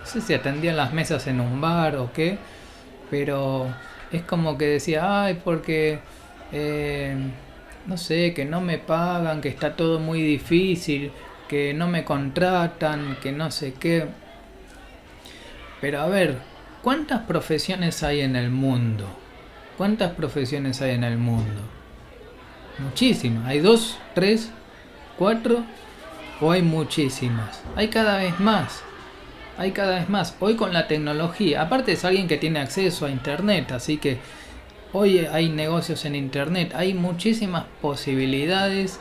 no 0.00 0.06
sé 0.06 0.20
si 0.20 0.34
atendía 0.34 0.72
las 0.72 0.92
mesas 0.92 1.26
en 1.26 1.40
un 1.40 1.60
bar 1.60 1.96
o 1.96 2.12
qué, 2.12 2.38
pero 3.10 3.68
es 4.12 4.22
como 4.22 4.56
que 4.56 4.66
decía, 4.66 5.24
ay, 5.24 5.40
porque, 5.42 5.98
eh, 6.52 7.16
no 7.86 7.96
sé, 7.96 8.34
que 8.34 8.44
no 8.44 8.60
me 8.60 8.78
pagan, 8.78 9.40
que 9.40 9.48
está 9.48 9.76
todo 9.76 9.98
muy 9.98 10.22
difícil, 10.22 11.12
que 11.48 11.74
no 11.74 11.88
me 11.88 12.04
contratan, 12.04 13.16
que 13.22 13.32
no 13.32 13.50
sé 13.50 13.74
qué. 13.74 14.06
Pero 15.80 16.00
a 16.00 16.06
ver, 16.06 16.38
¿cuántas 16.82 17.22
profesiones 17.22 18.02
hay 18.02 18.20
en 18.20 18.36
el 18.36 18.50
mundo? 18.50 19.06
¿Cuántas 19.76 20.12
profesiones 20.12 20.80
hay 20.80 20.92
en 20.92 21.04
el 21.04 21.18
mundo? 21.18 21.62
Muchísimas. 22.78 23.46
¿Hay 23.46 23.60
dos, 23.60 23.98
tres, 24.14 24.50
cuatro? 25.18 25.64
¿O 26.40 26.50
hay 26.50 26.62
muchísimas? 26.62 27.62
Hay 27.74 27.88
cada 27.88 28.18
vez 28.18 28.38
más. 28.40 28.82
Hay 29.58 29.72
cada 29.72 29.98
vez 29.98 30.08
más. 30.10 30.36
Hoy 30.40 30.54
con 30.54 30.74
la 30.74 30.86
tecnología, 30.86 31.62
aparte 31.62 31.92
es 31.92 32.04
alguien 32.04 32.28
que 32.28 32.36
tiene 32.36 32.58
acceso 32.58 33.06
a 33.06 33.10
Internet, 33.10 33.72
así 33.72 33.96
que 33.96 34.18
hoy 34.92 35.20
hay 35.20 35.48
negocios 35.48 36.04
en 36.04 36.14
Internet, 36.14 36.72
hay 36.74 36.92
muchísimas 36.92 37.64
posibilidades 37.80 39.00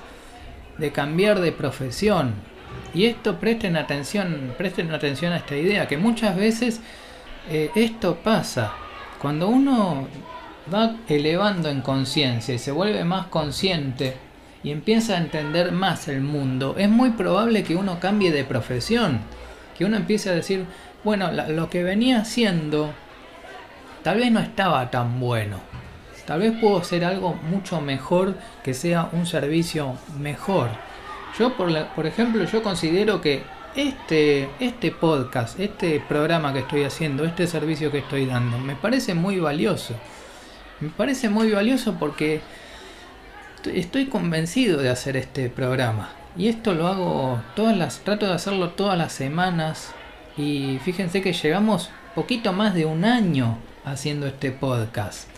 de 0.78 0.92
cambiar 0.94 1.42
de 1.42 1.52
profesión. 1.52 2.36
Y 2.94 3.06
esto 3.06 3.38
presten 3.38 3.76
atención, 3.76 4.54
presten 4.58 4.94
atención 4.94 5.34
a 5.34 5.38
esta 5.38 5.58
idea, 5.58 5.88
que 5.88 5.98
muchas 5.98 6.38
veces 6.38 6.80
eh, 7.50 7.70
esto 7.76 8.16
pasa. 8.24 8.74
Cuando 9.22 9.50
uno 9.50 10.08
va 10.74 10.96
elevando 11.10 11.68
en 11.68 11.82
conciencia 11.82 12.56
y 12.56 12.60
se 12.60 12.72
vuelve 12.72 13.04
más 13.04 13.28
consciente 13.28 14.16
y 14.64 14.72
empieza 14.72 15.16
a 15.16 15.18
entender 15.18 15.74
más 15.74 16.08
el 16.08 16.22
mundo, 16.22 16.76
es 16.78 16.90
muy 16.90 17.10
probable 17.12 17.64
que 17.64 17.76
uno 17.76 18.00
cambie 18.00 18.32
de 18.32 18.46
profesión, 18.46 19.20
que 19.78 19.86
uno 19.86 19.98
empiece 19.98 20.30
a 20.30 20.34
decir, 20.34 20.66
bueno, 21.04 21.32
lo 21.32 21.70
que 21.70 21.84
venía 21.84 22.20
haciendo 22.20 22.94
tal 24.04 24.20
vez 24.20 24.32
no 24.32 24.40
estaba 24.40 24.90
tan 24.92 25.20
bueno, 25.20 25.60
tal 26.26 26.40
vez 26.40 26.54
puedo 26.60 26.78
hacer 26.78 27.06
algo 27.06 27.34
mucho 27.34 27.82
mejor 27.82 28.36
que 28.64 28.74
sea 28.74 29.10
un 29.12 29.26
servicio 29.26 29.98
mejor. 30.20 30.70
Yo, 31.38 31.56
por, 31.58 31.88
por 31.88 32.06
ejemplo, 32.06 32.44
yo 32.46 32.64
considero 32.64 33.20
que 33.22 33.44
este, 33.76 34.50
este 34.60 34.92
podcast, 34.92 35.60
este 35.60 36.02
programa 36.08 36.54
que 36.54 36.60
estoy 36.60 36.84
haciendo, 36.84 37.26
este 37.26 37.46
servicio 37.46 37.92
que 37.92 38.00
estoy 38.00 38.26
dando, 38.26 38.58
me 38.58 38.76
parece 38.76 39.14
muy 39.14 39.40
valioso. 39.40 39.96
Me 40.80 40.90
parece 40.90 41.30
muy 41.30 41.52
valioso 41.52 41.96
porque 42.00 42.42
estoy 43.74 44.08
convencido 44.08 44.82
de 44.82 44.90
hacer 44.90 45.18
este 45.18 45.50
programa. 45.50 46.10
Y 46.38 46.50
esto 46.50 46.74
lo 46.74 46.88
hago 46.88 47.42
todas 47.56 47.78
las, 47.78 48.00
trato 48.00 48.26
de 48.26 48.34
hacerlo 48.34 48.72
todas 48.72 48.98
las 48.98 49.14
semanas. 49.14 49.94
Y 50.38 50.80
fíjense 50.84 51.22
que 51.22 51.34
llegamos 51.34 51.90
poquito 52.14 52.52
más 52.54 52.74
de 52.74 52.86
un 52.86 53.06
año 53.06 53.58
haciendo 53.86 54.28
este 54.28 54.52
podcast. 54.52 55.30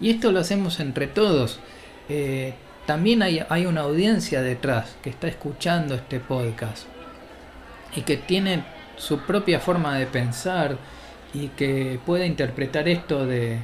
Y 0.00 0.10
esto 0.10 0.32
lo 0.32 0.40
hacemos 0.40 0.80
entre 0.80 1.06
todos. 1.06 1.60
Eh, 2.08 2.54
también 2.86 3.22
hay, 3.22 3.42
hay 3.48 3.66
una 3.66 3.82
audiencia 3.82 4.42
detrás 4.42 4.96
que 5.02 5.10
está 5.10 5.28
escuchando 5.28 5.94
este 5.94 6.20
podcast. 6.20 6.86
Y 7.96 8.02
que 8.02 8.16
tiene 8.16 8.64
su 8.96 9.20
propia 9.20 9.58
forma 9.60 9.96
de 9.96 10.06
pensar. 10.06 10.76
Y 11.32 11.48
que 11.48 11.98
puede 12.04 12.26
interpretar 12.26 12.88
esto 12.88 13.24
de, 13.24 13.60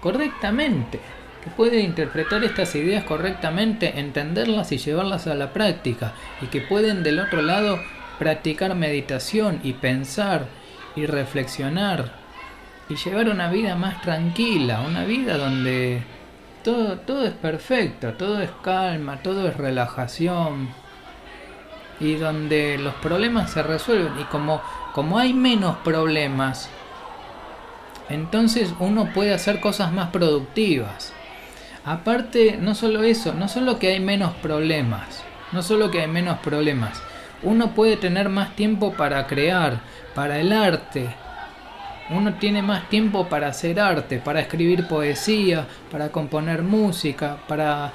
correctamente, 0.00 1.00
que 1.46 1.52
puede 1.52 1.80
interpretar 1.80 2.42
estas 2.42 2.74
ideas 2.74 3.04
correctamente, 3.04 4.00
entenderlas 4.00 4.72
y 4.72 4.78
llevarlas 4.78 5.28
a 5.28 5.34
la 5.36 5.52
práctica, 5.52 6.12
y 6.42 6.46
que 6.46 6.60
pueden 6.60 7.04
del 7.04 7.20
otro 7.20 7.40
lado 7.40 7.78
practicar 8.18 8.74
meditación 8.74 9.60
y 9.62 9.74
pensar 9.74 10.46
y 10.96 11.06
reflexionar 11.06 12.10
y 12.88 12.96
llevar 12.96 13.28
una 13.28 13.48
vida 13.48 13.76
más 13.76 14.02
tranquila, 14.02 14.80
una 14.80 15.04
vida 15.04 15.38
donde 15.38 16.02
todo, 16.64 16.98
todo 16.98 17.24
es 17.24 17.34
perfecto, 17.34 18.14
todo 18.14 18.40
es 18.40 18.50
calma, 18.62 19.22
todo 19.22 19.46
es 19.46 19.56
relajación 19.56 20.68
y 22.00 22.14
donde 22.14 22.76
los 22.78 22.94
problemas 22.94 23.52
se 23.52 23.62
resuelven 23.62 24.18
y 24.20 24.24
como, 24.24 24.60
como 24.92 25.16
hay 25.16 25.32
menos 25.32 25.76
problemas, 25.78 26.68
entonces 28.08 28.74
uno 28.80 29.12
puede 29.14 29.32
hacer 29.32 29.60
cosas 29.60 29.92
más 29.92 30.10
productivas. 30.10 31.12
Aparte, 31.86 32.58
no 32.60 32.74
solo 32.74 33.02
eso, 33.02 33.32
no 33.32 33.48
solo 33.48 33.78
que 33.78 33.88
hay 33.88 34.00
menos 34.00 34.34
problemas, 34.34 35.24
no 35.52 35.62
solo 35.62 35.90
que 35.90 36.02
hay 36.02 36.08
menos 36.08 36.38
problemas, 36.40 37.02
uno 37.42 37.74
puede 37.74 37.96
tener 37.96 38.28
más 38.28 38.54
tiempo 38.56 38.92
para 38.92 39.26
crear, 39.26 39.80
para 40.14 40.38
el 40.38 40.52
arte. 40.52 41.08
Uno 42.10 42.34
tiene 42.34 42.60
más 42.60 42.90
tiempo 42.90 43.28
para 43.28 43.48
hacer 43.48 43.80
arte, 43.80 44.18
para 44.18 44.40
escribir 44.40 44.86
poesía, 44.86 45.66
para 45.90 46.10
componer 46.10 46.62
música, 46.62 47.38
para, 47.48 47.90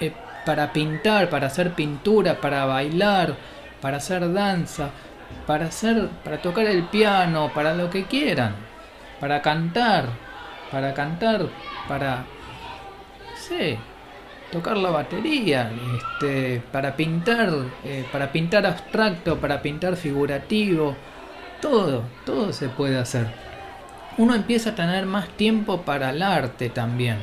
eh, 0.00 0.12
para 0.44 0.72
pintar, 0.72 1.30
para 1.30 1.46
hacer 1.46 1.74
pintura, 1.74 2.40
para 2.40 2.64
bailar, 2.64 3.36
para 3.80 3.98
hacer 3.98 4.32
danza, 4.32 4.90
para 5.46 5.66
hacer, 5.66 6.08
para 6.24 6.42
tocar 6.42 6.66
el 6.66 6.82
piano, 6.84 7.52
para 7.54 7.74
lo 7.74 7.88
que 7.88 8.04
quieran 8.04 8.72
para 9.22 9.40
cantar, 9.40 10.06
para 10.72 10.92
cantar, 10.94 11.46
para, 11.86 12.24
tocar 14.50 14.76
la 14.76 14.90
batería, 14.90 15.70
este, 15.96 16.62
para 16.72 16.94
pintar, 16.96 17.50
eh, 17.84 18.04
para 18.12 18.30
pintar 18.32 18.66
abstracto, 18.66 19.38
para 19.38 19.62
pintar 19.62 19.96
figurativo, 19.96 20.96
todo, 21.60 22.04
todo 22.26 22.52
se 22.52 22.68
puede 22.68 22.98
hacer. 22.98 23.26
Uno 24.18 24.34
empieza 24.34 24.70
a 24.70 24.74
tener 24.74 25.06
más 25.06 25.28
tiempo 25.30 25.82
para 25.82 26.10
el 26.10 26.22
arte 26.22 26.68
también, 26.68 27.18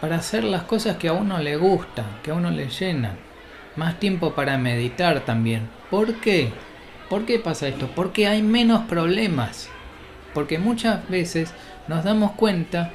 para 0.00 0.16
hacer 0.16 0.44
las 0.44 0.64
cosas 0.64 0.96
que 0.96 1.08
a 1.08 1.12
uno 1.12 1.38
le 1.38 1.56
gustan, 1.56 2.06
que 2.22 2.30
a 2.30 2.34
uno 2.34 2.50
le 2.50 2.68
llenan, 2.68 3.16
más 3.76 3.98
tiempo 3.98 4.34
para 4.34 4.58
meditar 4.58 5.20
también. 5.20 5.68
¿Por 5.90 6.14
qué? 6.14 6.52
¿Por 7.08 7.24
qué 7.24 7.38
pasa 7.38 7.68
esto? 7.68 7.88
Porque 7.94 8.26
hay 8.26 8.42
menos 8.42 8.82
problemas 8.86 9.70
porque 10.36 10.58
muchas 10.58 11.08
veces 11.08 11.50
nos 11.88 12.04
damos 12.04 12.32
cuenta 12.32 12.90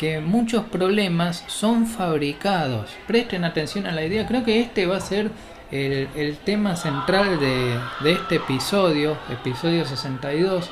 que 0.00 0.18
muchos 0.18 0.64
problemas 0.64 1.44
son 1.46 1.86
fabricados. 1.86 2.90
Presten 3.06 3.44
atención 3.44 3.86
a 3.86 3.92
la 3.92 4.02
idea, 4.02 4.26
creo 4.26 4.44
que 4.44 4.58
este 4.58 4.86
va 4.86 4.96
a 4.96 5.00
ser 5.00 5.30
el, 5.70 6.38
tema 6.38 6.74
central 6.74 7.38
de, 7.38 7.78
de 8.02 8.12
este 8.12 8.36
episodio, 8.36 9.18
episodio 9.28 9.84
62, 9.84 10.70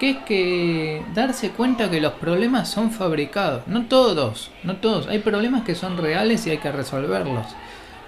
que 0.00 0.10
es 0.10 0.16
que 0.26 1.04
darse 1.14 1.50
cuenta 1.50 1.88
que 1.88 2.00
los 2.00 2.14
problemas 2.14 2.68
son 2.68 2.90
fabricados. 2.90 3.64
No 3.68 3.86
todos, 3.86 4.50
no 4.64 4.74
todos. 4.78 5.06
Hay 5.06 5.20
problemas 5.20 5.62
que 5.62 5.76
son 5.76 5.96
reales 5.96 6.44
y 6.48 6.50
hay 6.50 6.58
que 6.58 6.72
resolverlos. 6.72 7.46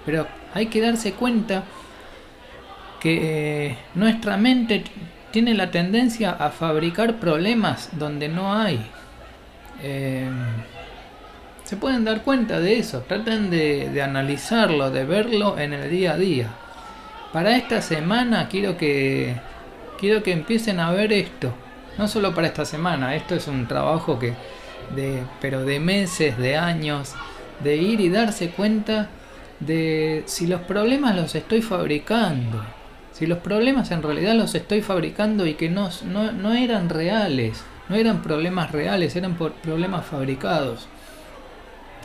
Pero 0.05 0.27
hay 0.53 0.67
que 0.67 0.81
darse 0.81 1.13
cuenta 1.13 1.63
que 2.99 3.69
eh, 3.69 3.79
nuestra 3.95 4.37
mente 4.37 4.83
tiene 5.31 5.55
la 5.55 5.71
tendencia 5.71 6.33
a 6.33 6.51
fabricar 6.51 7.21
problemas 7.21 7.91
donde 7.93 8.29
no 8.29 8.53
hay. 8.53 8.85
Eh, 9.83 10.29
se 11.65 11.77
pueden 11.77 12.05
dar 12.05 12.23
cuenta 12.23 12.61
de 12.61 12.79
eso, 12.79 13.01
traten 13.03 13.51
de, 13.51 14.03
analizarlo, 14.03 14.91
de 14.91 15.05
verlo 15.05 15.59
en 15.59 15.73
el 15.73 15.91
día 15.91 16.13
a 16.13 16.17
día. 16.17 16.49
Para 17.33 17.57
esta 17.57 17.83
semana 17.83 18.49
quiero 18.49 18.77
que 18.77 19.37
quiero 19.99 20.23
que 20.23 20.33
empiecen 20.33 20.81
a 20.81 20.93
ver 20.93 21.13
esto. 21.13 21.53
No 21.99 22.09
solo 22.09 22.35
para 22.35 22.49
esta 22.49 22.65
semana, 22.65 23.15
esto 23.15 23.35
es 23.35 23.47
un 23.49 23.67
trabajo 23.67 24.19
que 24.19 24.35
de 24.95 25.23
pero 25.41 25.65
de 25.65 25.81
meses, 25.81 26.37
de 26.39 26.57
años, 26.57 27.15
de 27.63 27.77
ir 27.77 28.01
y 28.01 28.11
darse 28.11 28.51
cuenta 28.51 29.09
de 29.61 30.23
si 30.27 30.47
los 30.47 30.61
problemas 30.63 31.17
los 31.17 31.35
estoy 31.35 31.63
fabricando 31.63 32.63
si 33.15 33.27
los 33.27 33.39
problemas 33.39 33.93
en 33.93 34.03
realidad 34.03 34.35
los 34.35 34.57
estoy 34.57 34.83
fabricando 34.83 35.47
y 35.47 35.55
que 35.55 35.71
no, 35.71 35.89
no, 36.05 36.53
eran 36.53 36.89
reales, 36.89 37.63
no 37.89 37.97
eran 37.97 38.23
problemas 38.23 38.73
reales, 38.73 39.17
eran 39.17 39.37
problemas 39.37 40.07
fabricados. 40.07 40.89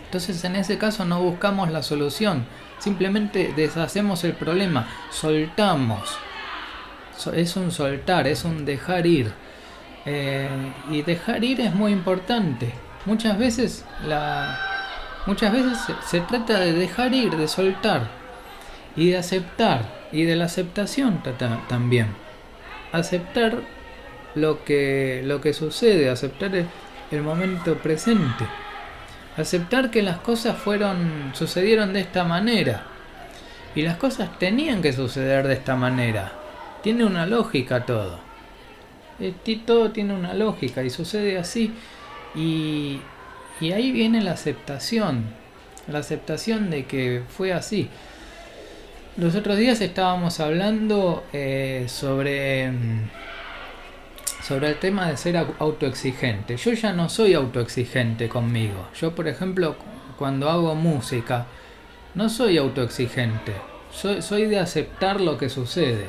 Entonces 0.06 0.44
en 0.44 0.56
ese 0.56 0.78
caso 0.78 1.06
no 1.06 1.22
buscamos 1.22 1.72
la 1.72 1.84
solución, 1.84 2.46
simplemente 2.80 3.54
deshacemos 3.56 4.24
el 4.24 4.34
problema, 4.34 4.88
soltamos. 5.12 6.18
Es 7.34 7.56
un 7.58 7.72
soltar, 7.72 8.28
es 8.28 8.46
un 8.46 8.66
dejar 8.66 9.06
ir. 9.06 9.32
Eh, 10.06 10.50
y 10.90 11.02
dejar 11.02 11.44
ir 11.44 11.60
es 11.62 11.76
muy 11.76 11.92
importante. 11.92 12.74
Muchas 13.06 13.38
veces 13.38 13.86
la, 14.08 14.58
muchas 15.26 15.52
veces 15.52 15.78
se 16.06 16.22
trata 16.22 16.60
de 16.60 16.74
dejar 16.74 17.14
ir, 17.14 17.36
de 17.36 17.48
soltar 17.48 18.08
y 18.96 19.12
de 19.12 19.18
aceptar 19.18 20.08
y 20.12 20.24
de 20.24 20.36
la 20.36 20.46
aceptación 20.46 21.22
también. 21.68 22.08
Aceptar 22.92 23.62
lo 24.40 24.64
que, 24.64 25.22
lo 25.26 25.42
que 25.42 25.54
sucede, 25.54 26.10
aceptar 26.10 26.52
el, 27.12 27.22
momento 27.22 27.76
presente. 27.76 28.46
Aceptar 29.38 29.90
que 29.92 30.02
las 30.02 30.18
cosas 30.20 30.58
fueron 30.58 31.32
sucedieron 31.34 31.94
de 31.94 32.02
esta 32.02 32.24
manera. 32.24 32.86
Y 33.76 33.84
las 33.84 33.98
cosas 33.98 34.38
tenían 34.40 34.82
que 34.82 34.94
suceder 34.94 35.48
de 35.48 35.54
esta 35.54 35.76
manera. 35.76 36.34
Tiene 36.84 37.06
una 37.06 37.26
lógica 37.26 37.86
todo. 37.86 38.20
Eh, 39.20 39.34
todo 39.66 39.92
tiene 39.92 40.14
una 40.14 40.34
lógica 40.34 40.84
y 40.84 40.90
sucede 40.90 41.38
así. 41.38 41.74
Y, 42.36 43.00
y 43.62 43.72
ahí 43.72 43.92
viene 43.92 44.22
la 44.22 44.32
aceptación. 44.32 45.26
La 45.88 46.00
aceptación 46.00 46.70
de 46.70 46.86
que 46.86 47.24
fue 47.30 47.54
así. 47.54 47.90
Los 49.20 49.36
otros 49.36 49.58
días 49.58 49.82
estábamos 49.82 50.40
hablando 50.40 51.26
eh, 51.34 51.88
sobre, 51.90 52.72
mm, 52.72 53.10
sobre 54.42 54.70
el 54.70 54.76
tema 54.76 55.08
de 55.10 55.18
ser 55.18 55.38
autoexigente. 55.38 56.58
Yo 56.58 56.74
ya 56.74 56.94
no 56.94 57.10
soy 57.10 57.34
autoexigente 57.34 58.30
conmigo. 58.30 58.88
Yo, 59.00 59.14
por 59.14 59.28
ejemplo, 59.28 59.76
cuando 60.18 60.50
hago 60.50 60.76
música, 60.76 61.46
no 62.16 62.30
soy 62.30 62.58
autoexigente. 62.58 63.54
Soy, 63.92 64.22
soy 64.22 64.46
de 64.46 64.60
aceptar 64.60 65.20
lo 65.22 65.38
que 65.38 65.50
sucede. 65.50 66.06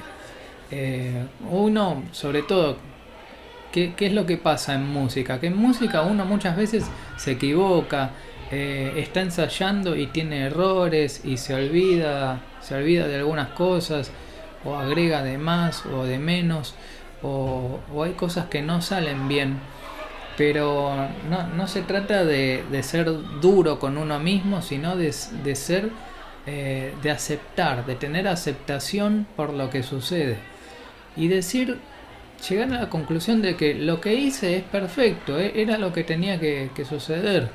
Eh, 0.71 1.27
uno, 1.51 2.05
sobre 2.13 2.43
todo, 2.43 2.77
¿qué, 3.73 3.95
¿qué, 3.95 4.07
es 4.07 4.13
lo 4.13 4.27
que 4.27 4.37
pasa 4.37 4.75
en 4.75 4.87
música? 4.87 5.41
Que 5.41 5.49
en 5.49 5.57
música 5.57 6.03
uno 6.03 6.25
muchas 6.25 6.57
veces 6.57 6.85
se 7.17 7.33
equivoca, 7.33 8.11
eh, 8.53 8.95
está 8.97 9.21
ensayando 9.21 9.97
y 9.97 10.09
tiene 10.09 10.47
errores 10.47 11.25
y 11.25 11.37
se 11.37 11.55
olvida, 11.55 12.41
se 12.61 12.75
olvida 12.75 13.07
de 13.07 13.17
algunas 13.17 13.51
cosas 13.51 14.11
o 14.65 14.75
agrega 14.75 15.23
de 15.23 15.39
más 15.39 15.87
o 15.87 16.05
de 16.05 16.19
menos 16.19 16.75
o, 17.23 17.81
hay 18.03 18.13
cosas 18.13 18.47
que 18.47 18.63
no 18.63 18.83
salen 18.83 19.29
bien. 19.29 19.59
Pero 20.37 20.95
no, 21.55 21.69
se 21.69 21.83
trata 21.83 22.25
de, 22.25 22.65
ser 22.83 23.11
duro 23.41 23.79
con 23.79 23.99
uno 23.99 24.19
mismo, 24.19 24.63
sino 24.63 24.97
de, 24.97 25.13
ser, 25.13 25.91
eh, 26.47 26.95
de 27.03 27.11
aceptar, 27.11 27.85
de 27.85 27.95
tener 27.95 28.27
aceptación 28.27 29.27
por 29.37 29.53
lo 29.53 29.69
que 29.69 29.83
sucede. 29.83 30.39
Y 31.15 31.29
decir, 31.29 31.79
llegar 32.49 32.73
a 32.73 32.81
la 32.83 32.89
conclusión 32.89 33.43
de 33.43 33.57
que 33.57 33.75
lo 33.75 34.01
que 34.01 34.15
hice 34.15 34.57
es 34.57 34.63
perfecto, 34.63 35.39
eh, 35.39 35.53
era 35.57 35.77
lo 35.77 35.93
que 35.93 36.05
tenía 36.05 36.41
que 36.41 36.85
suceder 36.89 37.51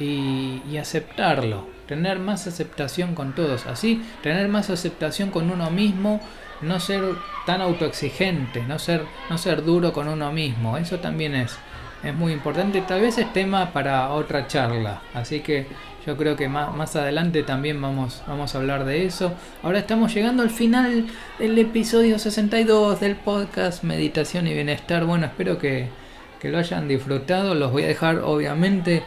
y, 0.00 0.76
aceptarlo, 0.78 1.66
tener 1.86 2.18
más 2.18 2.46
aceptación 2.46 3.14
con 3.14 3.34
todos, 3.34 3.66
así 3.66 4.02
tener 4.22 4.48
más 4.48 4.70
aceptación 4.70 5.30
con 5.30 5.50
uno 5.50 5.70
mismo, 5.70 6.20
no 6.62 6.80
ser 6.80 7.02
tan 7.46 7.60
autoexigente, 7.60 8.62
no 8.62 8.78
ser, 8.78 9.04
no 9.28 9.38
ser 9.38 9.64
duro 9.64 9.92
con 9.92 10.08
uno 10.08 10.32
mismo, 10.32 10.76
eso 10.76 10.98
también 10.98 11.34
es, 11.34 11.56
es 12.02 12.14
muy 12.14 12.32
importante, 12.32 12.80
tal 12.82 13.00
vez 13.00 13.18
es 13.18 13.32
tema 13.32 13.72
para 13.72 14.10
otra 14.10 14.46
charla, 14.46 15.02
así 15.14 15.40
que 15.40 15.66
yo 16.06 16.16
creo 16.16 16.34
que 16.34 16.48
más, 16.48 16.74
más 16.74 16.96
adelante 16.96 17.42
también 17.42 17.80
vamos, 17.80 18.22
vamos 18.26 18.54
a 18.54 18.58
hablar 18.58 18.84
de 18.84 19.04
eso. 19.04 19.34
Ahora 19.62 19.80
estamos 19.80 20.14
llegando 20.14 20.42
al 20.42 20.48
final 20.48 21.06
del 21.38 21.58
episodio 21.58 22.18
62 22.18 23.00
del 23.00 23.16
podcast 23.16 23.84
Meditación 23.84 24.46
y 24.46 24.54
Bienestar. 24.54 25.04
Bueno, 25.04 25.26
espero 25.26 25.58
que, 25.58 25.88
que 26.40 26.48
lo 26.48 26.56
hayan 26.56 26.88
disfrutado. 26.88 27.54
Los 27.54 27.70
voy 27.70 27.82
a 27.82 27.88
dejar 27.88 28.20
obviamente 28.20 29.02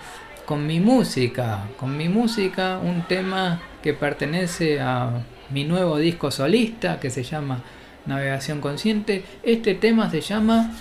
con 0.46 0.68
mi 0.68 0.80
música, 0.80 1.64
con 1.80 1.98
mi 1.98 2.10
música, 2.10 2.78
un 2.78 3.02
tema 3.08 3.60
que 3.82 3.94
pertenece 3.94 4.80
a 4.80 5.24
mi 5.50 5.64
nuevo 5.64 5.98
disco 5.98 6.32
solista 6.32 7.00
que 7.00 7.10
se 7.10 7.24
llama 7.24 7.62
Navegación 8.06 8.62
Consciente. 8.62 9.24
Este 9.44 9.76
tema 9.76 10.10
se 10.10 10.22
llama 10.22 10.72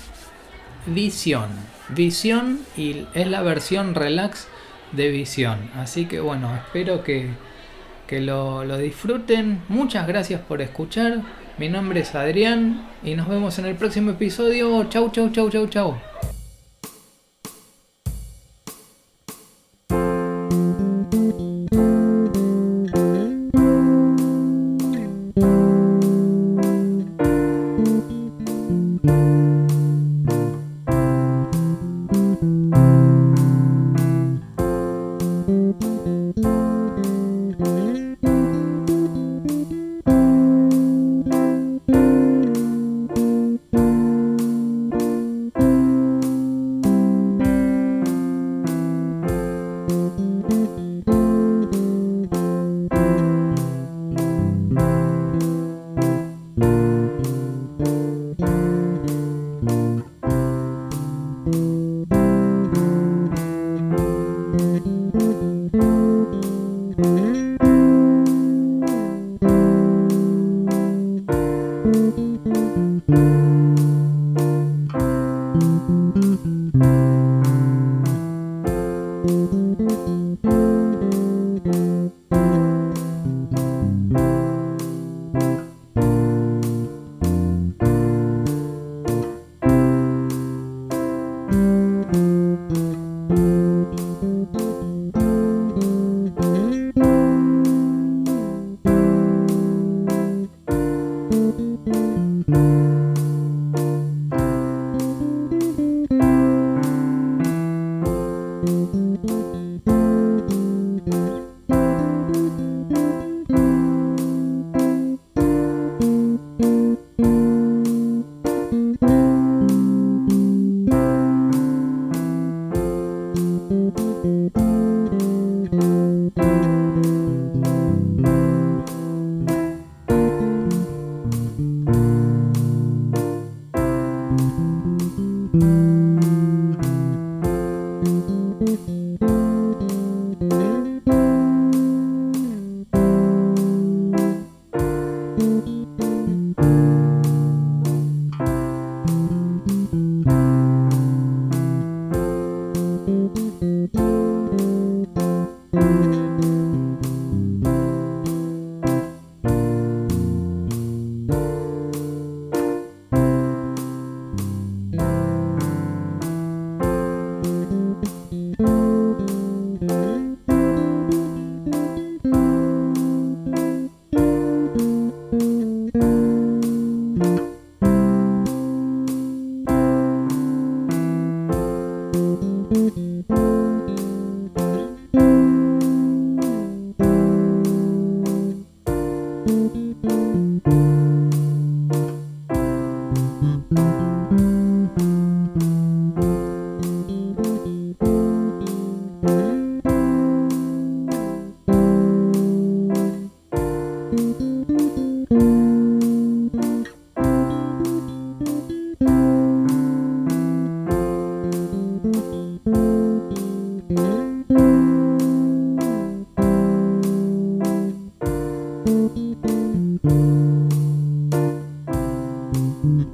Visión. 0.86 1.48
Visión 1.88 2.60
y 2.76 3.06
es 3.14 3.26
la 3.26 3.42
versión 3.42 3.94
relax 3.94 4.48
de 4.92 5.08
Visión. 5.08 5.70
Así 5.76 6.06
que 6.06 6.20
bueno, 6.20 6.54
espero 6.54 7.02
que, 7.04 7.28
que 8.06 8.20
lo, 8.20 8.64
lo 8.64 8.78
disfruten. 8.78 9.62
Muchas 9.68 10.06
gracias 10.06 10.40
por 10.40 10.62
escuchar. 10.62 11.20
Mi 11.58 11.68
nombre 11.68 12.00
es 12.00 12.14
Adrián 12.14 12.88
y 13.02 13.14
nos 13.14 13.28
vemos 13.28 13.58
en 13.58 13.66
el 13.66 13.76
próximo 13.76 14.12
episodio. 14.12 14.84
Chau, 14.88 15.10
chau, 15.10 15.30
chau, 15.30 15.50
chau, 15.50 15.66
chau. 15.66 16.31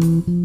Mm-hmm. 0.01 0.38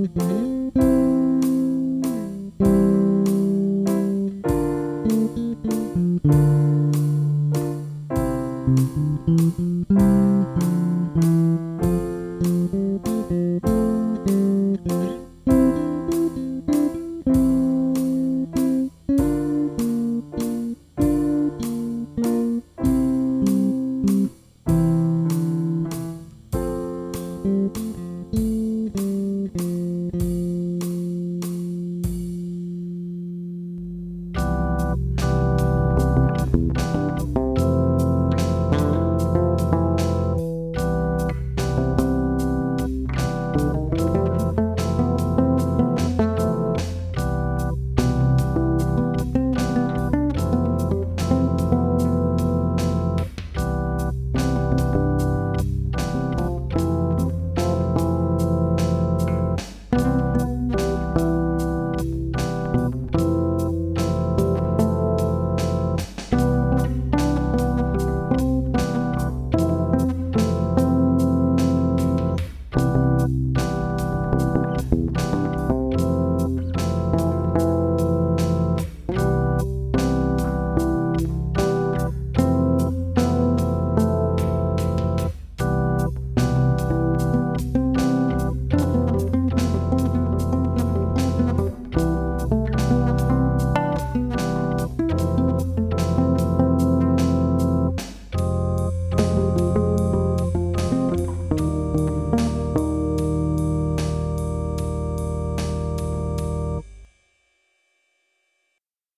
Mm-hmm. 0.00 0.49